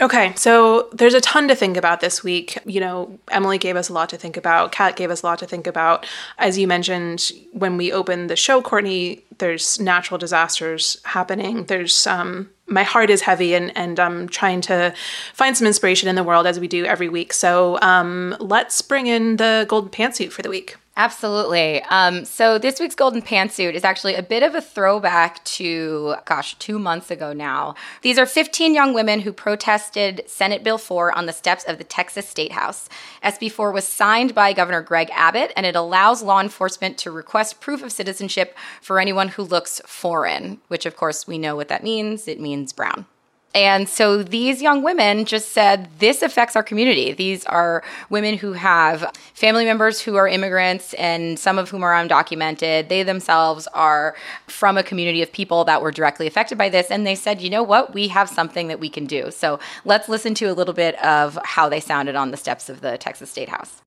Okay, 0.00 0.32
so 0.34 0.88
there's 0.92 1.12
a 1.12 1.20
ton 1.20 1.46
to 1.48 1.54
think 1.54 1.76
about 1.76 2.00
this 2.00 2.24
week. 2.24 2.56
You 2.64 2.80
know, 2.80 3.18
Emily 3.30 3.58
gave 3.58 3.76
us 3.76 3.90
a 3.90 3.92
lot 3.92 4.08
to 4.10 4.16
think 4.16 4.38
about. 4.38 4.72
Kat 4.72 4.96
gave 4.96 5.10
us 5.10 5.22
a 5.22 5.26
lot 5.26 5.38
to 5.40 5.46
think 5.46 5.66
about. 5.66 6.06
As 6.38 6.58
you 6.58 6.66
mentioned 6.66 7.30
when 7.52 7.76
we 7.76 7.92
opened 7.92 8.30
the 8.30 8.36
show, 8.36 8.62
Courtney, 8.62 9.24
there's 9.38 9.78
natural 9.78 10.16
disasters 10.16 10.98
happening. 11.04 11.64
There's 11.64 12.06
um, 12.06 12.48
my 12.70 12.82
heart 12.82 13.10
is 13.10 13.22
heavy, 13.22 13.54
and 13.54 13.76
and 13.76 13.98
I'm 14.00 14.28
trying 14.28 14.60
to 14.62 14.94
find 15.34 15.56
some 15.56 15.66
inspiration 15.66 16.08
in 16.08 16.14
the 16.14 16.24
world 16.24 16.46
as 16.46 16.58
we 16.60 16.68
do 16.68 16.84
every 16.84 17.08
week. 17.08 17.32
So 17.32 17.78
um, 17.82 18.36
let's 18.40 18.80
bring 18.80 19.06
in 19.06 19.36
the 19.36 19.66
golden 19.68 19.90
pantsuit 19.90 20.32
for 20.32 20.42
the 20.42 20.48
week. 20.48 20.76
Absolutely. 21.00 21.82
Um, 21.84 22.26
so 22.26 22.58
this 22.58 22.78
week's 22.78 22.94
golden 22.94 23.22
pantsuit 23.22 23.72
is 23.72 23.84
actually 23.84 24.16
a 24.16 24.22
bit 24.22 24.42
of 24.42 24.54
a 24.54 24.60
throwback 24.60 25.42
to, 25.44 26.16
gosh, 26.26 26.58
two 26.58 26.78
months 26.78 27.10
ago 27.10 27.32
now. 27.32 27.74
These 28.02 28.18
are 28.18 28.26
15 28.26 28.74
young 28.74 28.92
women 28.92 29.20
who 29.20 29.32
protested 29.32 30.22
Senate 30.26 30.62
Bill 30.62 30.76
4 30.76 31.16
on 31.16 31.24
the 31.24 31.32
steps 31.32 31.64
of 31.64 31.78
the 31.78 31.84
Texas 31.84 32.28
State 32.28 32.52
House. 32.52 32.90
SB 33.24 33.50
4 33.50 33.72
was 33.72 33.88
signed 33.88 34.34
by 34.34 34.52
Governor 34.52 34.82
Greg 34.82 35.08
Abbott, 35.14 35.54
and 35.56 35.64
it 35.64 35.74
allows 35.74 36.22
law 36.22 36.38
enforcement 36.38 36.98
to 36.98 37.10
request 37.10 37.62
proof 37.62 37.82
of 37.82 37.92
citizenship 37.92 38.54
for 38.82 39.00
anyone 39.00 39.28
who 39.28 39.42
looks 39.42 39.80
foreign, 39.86 40.60
which 40.68 40.84
of 40.84 40.96
course 40.96 41.26
we 41.26 41.38
know 41.38 41.56
what 41.56 41.68
that 41.68 41.82
means. 41.82 42.28
It 42.28 42.40
means 42.40 42.59
brown. 42.72 43.06
And 43.54 43.88
so 43.88 44.22
these 44.22 44.62
young 44.62 44.82
women 44.82 45.24
just 45.24 45.50
said, 45.50 45.88
This 45.98 46.22
affects 46.22 46.54
our 46.54 46.62
community. 46.62 47.12
These 47.12 47.44
are 47.46 47.82
women 48.08 48.36
who 48.36 48.52
have 48.52 49.10
family 49.34 49.64
members 49.64 50.00
who 50.00 50.14
are 50.16 50.28
immigrants 50.28 50.94
and 50.94 51.36
some 51.36 51.58
of 51.58 51.68
whom 51.68 51.82
are 51.82 51.92
undocumented. 51.92 52.88
They 52.88 53.02
themselves 53.02 53.66
are 53.74 54.14
from 54.46 54.78
a 54.78 54.84
community 54.84 55.20
of 55.20 55.32
people 55.32 55.64
that 55.64 55.82
were 55.82 55.90
directly 55.90 56.28
affected 56.28 56.58
by 56.58 56.68
this. 56.68 56.90
And 56.90 57.04
they 57.04 57.16
said, 57.16 57.40
You 57.40 57.50
know 57.50 57.64
what? 57.64 57.92
We 57.92 58.08
have 58.08 58.28
something 58.28 58.68
that 58.68 58.78
we 58.78 58.88
can 58.88 59.06
do. 59.06 59.32
So 59.32 59.58
let's 59.84 60.08
listen 60.08 60.34
to 60.34 60.46
a 60.46 60.54
little 60.54 60.74
bit 60.74 60.94
of 61.04 61.36
how 61.44 61.68
they 61.68 61.80
sounded 61.80 62.14
on 62.14 62.30
the 62.30 62.36
steps 62.36 62.68
of 62.68 62.82
the 62.82 62.98
Texas 62.98 63.30
State 63.30 63.48
House. 63.48 63.82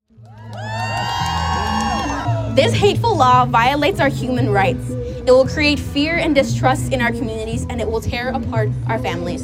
This 2.56 2.74
hateful 2.74 3.16
law 3.16 3.46
violates 3.46 4.02
our 4.02 4.10
human 4.10 4.50
rights. 4.52 4.92
It 5.26 5.32
will 5.32 5.48
create 5.48 5.80
fear 5.80 6.18
and 6.18 6.36
distrust 6.36 6.92
in 6.92 7.02
our 7.02 7.12
communities 7.12 7.66
and 7.70 7.80
it 7.80 7.90
will 7.90 8.02
tear 8.02 8.30
apart 8.30 8.70
our 8.88 9.00
families. 9.00 9.44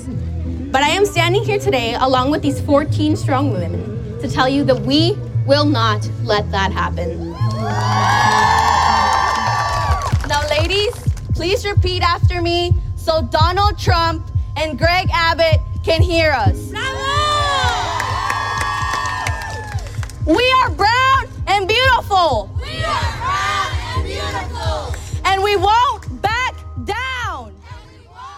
But 0.71 0.83
I 0.83 0.89
am 0.89 1.05
standing 1.05 1.41
here 1.43 1.57
today 1.57 1.93
along 1.93 2.31
with 2.31 2.41
these 2.41 2.59
14 2.59 3.15
strong 3.15 3.53
women 3.53 4.19
to 4.19 4.29
tell 4.29 4.49
you 4.49 4.65
that 4.65 4.81
we 4.81 5.17
will 5.45 5.63
not 5.63 6.05
let 6.23 6.51
that 6.51 6.73
happen. 6.73 7.31
Now, 10.27 10.47
ladies, 10.49 10.93
please 11.33 11.65
repeat 11.65 12.03
after 12.03 12.41
me 12.41 12.73
so 12.97 13.21
Donald 13.21 13.79
Trump 13.79 14.29
and 14.57 14.77
Greg 14.77 15.07
Abbott 15.13 15.61
can 15.85 16.01
hear 16.01 16.31
us. 16.33 16.73
We 20.25 20.55
are 20.61 20.69
brown 20.71 21.27
and 21.47 21.67
beautiful. 21.67 22.51
We 25.49 25.55
won't 25.55 26.21
back 26.21 26.55
down. 26.83 27.55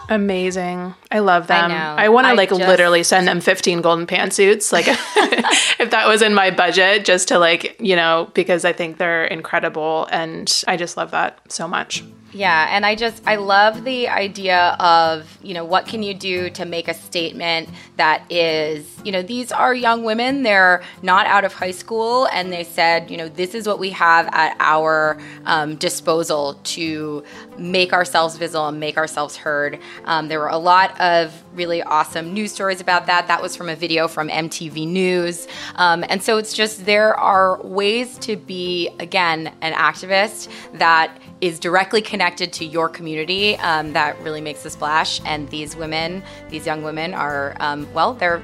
Amazing. 0.08 0.94
I 1.10 1.18
love 1.18 1.46
them. 1.46 1.70
know. 1.70 1.76
I, 1.76 2.08
want 2.08 2.26
to 2.26 2.34
like 2.34 2.48
just- 2.48 2.60
literally 2.60 3.02
send 3.02 3.28
them 3.28 3.40
15 3.40 3.82
golden 3.82 4.06
pantsuits. 4.06 4.72
Like 4.72 4.86
if 5.78 5.90
that 5.90 6.08
was 6.08 6.22
in 6.22 6.32
my 6.32 6.50
budget, 6.50 7.04
just 7.04 7.28
to 7.28 7.38
like, 7.38 7.76
you 7.80 7.96
know, 7.96 8.30
because 8.32 8.64
I 8.64 8.72
think 8.72 8.96
they're 8.96 9.26
incredible 9.26 10.08
and 10.10 10.62
I 10.66 10.78
just 10.78 10.96
love 10.96 11.10
that 11.10 11.40
so 11.52 11.68
much. 11.68 12.02
Yeah, 12.34 12.68
and 12.70 12.86
I 12.86 12.94
just 12.94 13.22
I 13.26 13.36
love 13.36 13.84
the 13.84 14.08
idea 14.08 14.74
of, 14.80 15.38
you 15.42 15.52
know, 15.52 15.66
what 15.66 15.84
can 15.86 16.02
you 16.02 16.14
do 16.14 16.48
to 16.50 16.64
make 16.64 16.88
a 16.88 16.94
statement 16.94 17.68
that 17.98 18.24
is, 18.32 18.88
you 19.04 19.12
know, 19.12 19.20
these 19.20 19.52
are 19.52 19.74
young 19.74 20.02
women, 20.02 20.42
they're 20.42 20.82
not 21.02 21.26
out 21.26 21.44
of 21.44 21.52
high 21.52 21.72
school 21.72 22.26
and 22.32 22.50
they 22.50 22.64
said, 22.64 23.10
you 23.10 23.18
know, 23.18 23.28
this 23.28 23.54
is 23.54 23.66
what 23.66 23.78
we 23.78 23.90
have 23.90 24.28
at 24.32 24.56
our 24.60 25.18
um, 25.44 25.76
disposal 25.76 26.58
to 26.64 27.22
make 27.58 27.92
ourselves 27.92 28.38
visible 28.38 28.68
and 28.68 28.80
make 28.80 28.96
ourselves 28.96 29.36
heard. 29.36 29.78
Um, 30.06 30.28
there 30.28 30.40
were 30.40 30.48
a 30.48 30.56
lot 30.56 30.98
of 31.02 31.34
really 31.54 31.82
awesome 31.82 32.32
news 32.32 32.50
stories 32.50 32.80
about 32.80 33.04
that. 33.06 33.26
That 33.26 33.42
was 33.42 33.54
from 33.54 33.68
a 33.68 33.76
video 33.76 34.08
from 34.08 34.30
MTV 34.30 34.88
News. 34.88 35.48
Um, 35.74 36.02
and 36.08 36.22
so 36.22 36.38
it's 36.38 36.54
just 36.54 36.86
there 36.86 37.14
are 37.14 37.60
ways 37.62 38.16
to 38.20 38.36
be, 38.36 38.88
again, 39.00 39.52
an 39.60 39.74
activist 39.74 40.48
that 40.78 41.18
is 41.42 41.58
directly 41.58 42.00
connected 42.00 42.52
to 42.54 42.64
your 42.64 42.88
community 42.88 43.56
um, 43.56 43.92
that 43.92 44.18
really 44.20 44.40
makes 44.40 44.64
a 44.64 44.70
splash. 44.70 45.20
And 45.26 45.48
these 45.50 45.76
women, 45.76 46.22
these 46.48 46.64
young 46.64 46.82
women, 46.84 47.12
are, 47.12 47.56
um, 47.58 47.92
well, 47.92 48.14
they're 48.14 48.40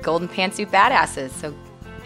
golden 0.00 0.28
pantsuit 0.28 0.70
badasses. 0.70 1.30
So 1.30 1.54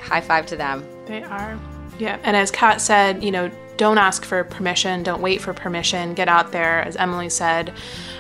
high 0.03 0.21
five 0.21 0.45
to 0.47 0.57
them. 0.57 0.85
They 1.07 1.23
are. 1.23 1.59
Yeah. 1.99 2.19
And 2.25 2.37
as 2.37 2.51
Kat 2.51 2.81
said, 2.81 3.23
you 3.23 3.31
know, 3.31 3.51
don't 3.77 3.99
ask 3.99 4.25
for 4.25 4.45
permission, 4.45 5.03
don't 5.03 5.21
wait 5.21 5.41
for 5.41 5.53
permission, 5.53 6.15
get 6.15 6.29
out 6.29 6.53
there, 6.53 6.83
as 6.83 6.97
Emily 6.97 7.29
said. 7.29 7.73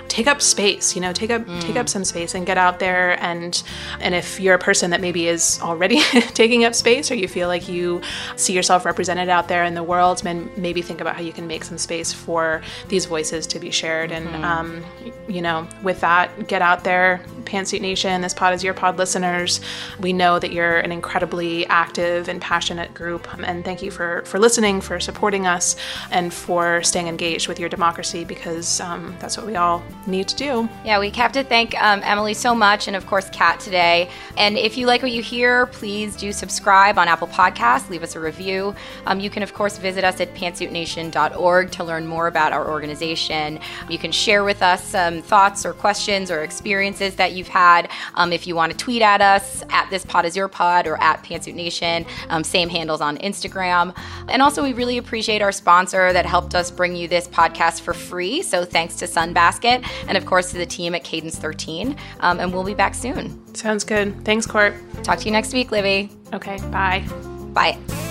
Take 0.08 0.28
up 0.28 0.40
space, 0.40 0.94
you 0.94 1.02
know, 1.02 1.12
take 1.12 1.30
up 1.30 1.44
take 1.60 1.74
up 1.74 1.88
some 1.88 2.04
space 2.04 2.36
and 2.36 2.46
get 2.46 2.56
out 2.56 2.78
there. 2.78 3.20
And 3.20 3.60
and 4.00 4.14
if 4.14 4.38
you're 4.38 4.54
a 4.54 4.58
person 4.58 4.90
that 4.92 5.00
maybe 5.00 5.26
is 5.26 5.58
already 5.60 6.00
taking 6.34 6.64
up 6.64 6.76
space 6.76 7.10
or 7.10 7.16
you 7.16 7.26
feel 7.26 7.48
like 7.48 7.68
you 7.68 8.00
see 8.36 8.52
yourself 8.52 8.84
represented 8.84 9.28
out 9.28 9.48
there 9.48 9.64
in 9.64 9.74
the 9.74 9.82
world, 9.82 10.22
then 10.22 10.48
maybe 10.56 10.80
think 10.80 11.00
about 11.00 11.16
how 11.16 11.22
you 11.22 11.32
can 11.32 11.48
make 11.48 11.64
some 11.64 11.76
space 11.76 12.12
for 12.12 12.62
these 12.86 13.04
voices 13.06 13.48
to 13.48 13.58
be 13.58 13.72
shared. 13.72 14.12
And 14.12 14.28
um, 14.44 14.84
you 15.28 15.42
know, 15.42 15.66
with 15.82 16.00
that, 16.02 16.46
get 16.46 16.62
out 16.62 16.84
there, 16.84 17.20
Pantsuit 17.42 17.80
Nation, 17.80 18.20
this 18.20 18.32
pod 18.34 18.54
is 18.54 18.62
your 18.62 18.74
pod 18.74 18.98
listeners. 18.98 19.60
We 19.98 20.12
know 20.12 20.38
that 20.38 20.52
you're 20.52 20.78
an 20.78 20.92
incredibly 20.92 21.66
active 21.66 22.28
and 22.28 22.40
passionate 22.40 22.94
group, 22.94 23.26
and 23.42 23.64
thank 23.64 23.82
you 23.82 23.90
for 23.90 24.22
for 24.24 24.38
listening, 24.38 24.80
for 24.80 25.00
supporting 25.00 25.45
us, 25.46 25.76
and 26.10 26.32
for 26.32 26.82
staying 26.82 27.08
engaged 27.08 27.48
with 27.48 27.58
your 27.58 27.68
democracy 27.68 28.24
because 28.24 28.80
um, 28.80 29.16
that's 29.20 29.36
what 29.36 29.46
we 29.46 29.56
all 29.56 29.82
need 30.06 30.28
to 30.28 30.36
do. 30.36 30.68
Yeah, 30.84 30.98
we 30.98 31.10
have 31.10 31.32
to 31.32 31.44
thank 31.44 31.80
um, 31.82 32.00
Emily 32.02 32.34
so 32.34 32.54
much, 32.54 32.86
and 32.86 32.96
of 32.96 33.06
course, 33.06 33.28
Kat 33.30 33.60
today. 33.60 34.10
And 34.36 34.58
if 34.58 34.76
you 34.76 34.86
like 34.86 35.02
what 35.02 35.12
you 35.12 35.22
hear, 35.22 35.66
please 35.66 36.16
do 36.16 36.32
subscribe 36.32 36.98
on 36.98 37.08
Apple 37.08 37.28
Podcasts, 37.28 37.88
leave 37.88 38.02
us 38.02 38.16
a 38.16 38.20
review. 38.20 38.74
Um, 39.06 39.20
you 39.20 39.30
can, 39.30 39.42
of 39.42 39.54
course, 39.54 39.78
visit 39.78 40.04
us 40.04 40.20
at 40.20 40.34
pantsuitnation.org 40.34 41.70
to 41.70 41.84
learn 41.84 42.06
more 42.06 42.26
about 42.26 42.52
our 42.52 42.68
organization. 42.68 43.58
You 43.88 43.98
can 43.98 44.12
share 44.12 44.44
with 44.44 44.62
us 44.62 44.82
some 44.82 45.22
thoughts 45.22 45.64
or 45.64 45.72
questions 45.72 46.30
or 46.30 46.42
experiences 46.42 47.16
that 47.16 47.32
you've 47.32 47.48
had. 47.48 47.90
Um, 48.14 48.32
if 48.32 48.46
you 48.46 48.54
want 48.54 48.72
to 48.72 48.78
tweet 48.78 49.02
at 49.02 49.20
us, 49.20 49.62
at 49.70 49.88
this 49.90 50.04
pod 50.04 50.24
is 50.24 50.36
your 50.36 50.48
pod 50.48 50.86
or 50.86 51.00
at 51.02 51.22
Pantsuit 51.22 51.54
Nation, 51.54 52.06
um, 52.28 52.44
same 52.44 52.68
handles 52.68 53.00
on 53.00 53.18
Instagram. 53.18 53.96
And 54.28 54.42
also, 54.42 54.62
we 54.62 54.72
really 54.72 54.98
appreciate 55.36 55.42
our 55.44 55.52
sponsor 55.52 56.12
that 56.12 56.24
helped 56.26 56.54
us 56.54 56.70
bring 56.70 56.96
you 56.96 57.08
this 57.08 57.28
podcast 57.28 57.82
for 57.82 57.92
free. 57.92 58.42
So 58.42 58.64
thanks 58.64 58.96
to 58.96 59.06
Sunbasket 59.06 59.86
and, 60.08 60.16
of 60.16 60.24
course, 60.26 60.50
to 60.52 60.58
the 60.58 60.66
team 60.66 60.94
at 60.94 61.04
Cadence 61.04 61.38
13. 61.38 61.96
Um, 62.20 62.40
and 62.40 62.52
we'll 62.52 62.64
be 62.64 62.74
back 62.74 62.94
soon. 62.94 63.54
Sounds 63.54 63.84
good. 63.84 64.24
Thanks, 64.24 64.46
Court. 64.46 64.74
Talk 65.02 65.18
to 65.20 65.24
you 65.26 65.32
next 65.32 65.52
week, 65.52 65.70
Libby. 65.70 66.10
Okay, 66.32 66.56
bye. 66.70 67.04
Bye. 67.52 68.05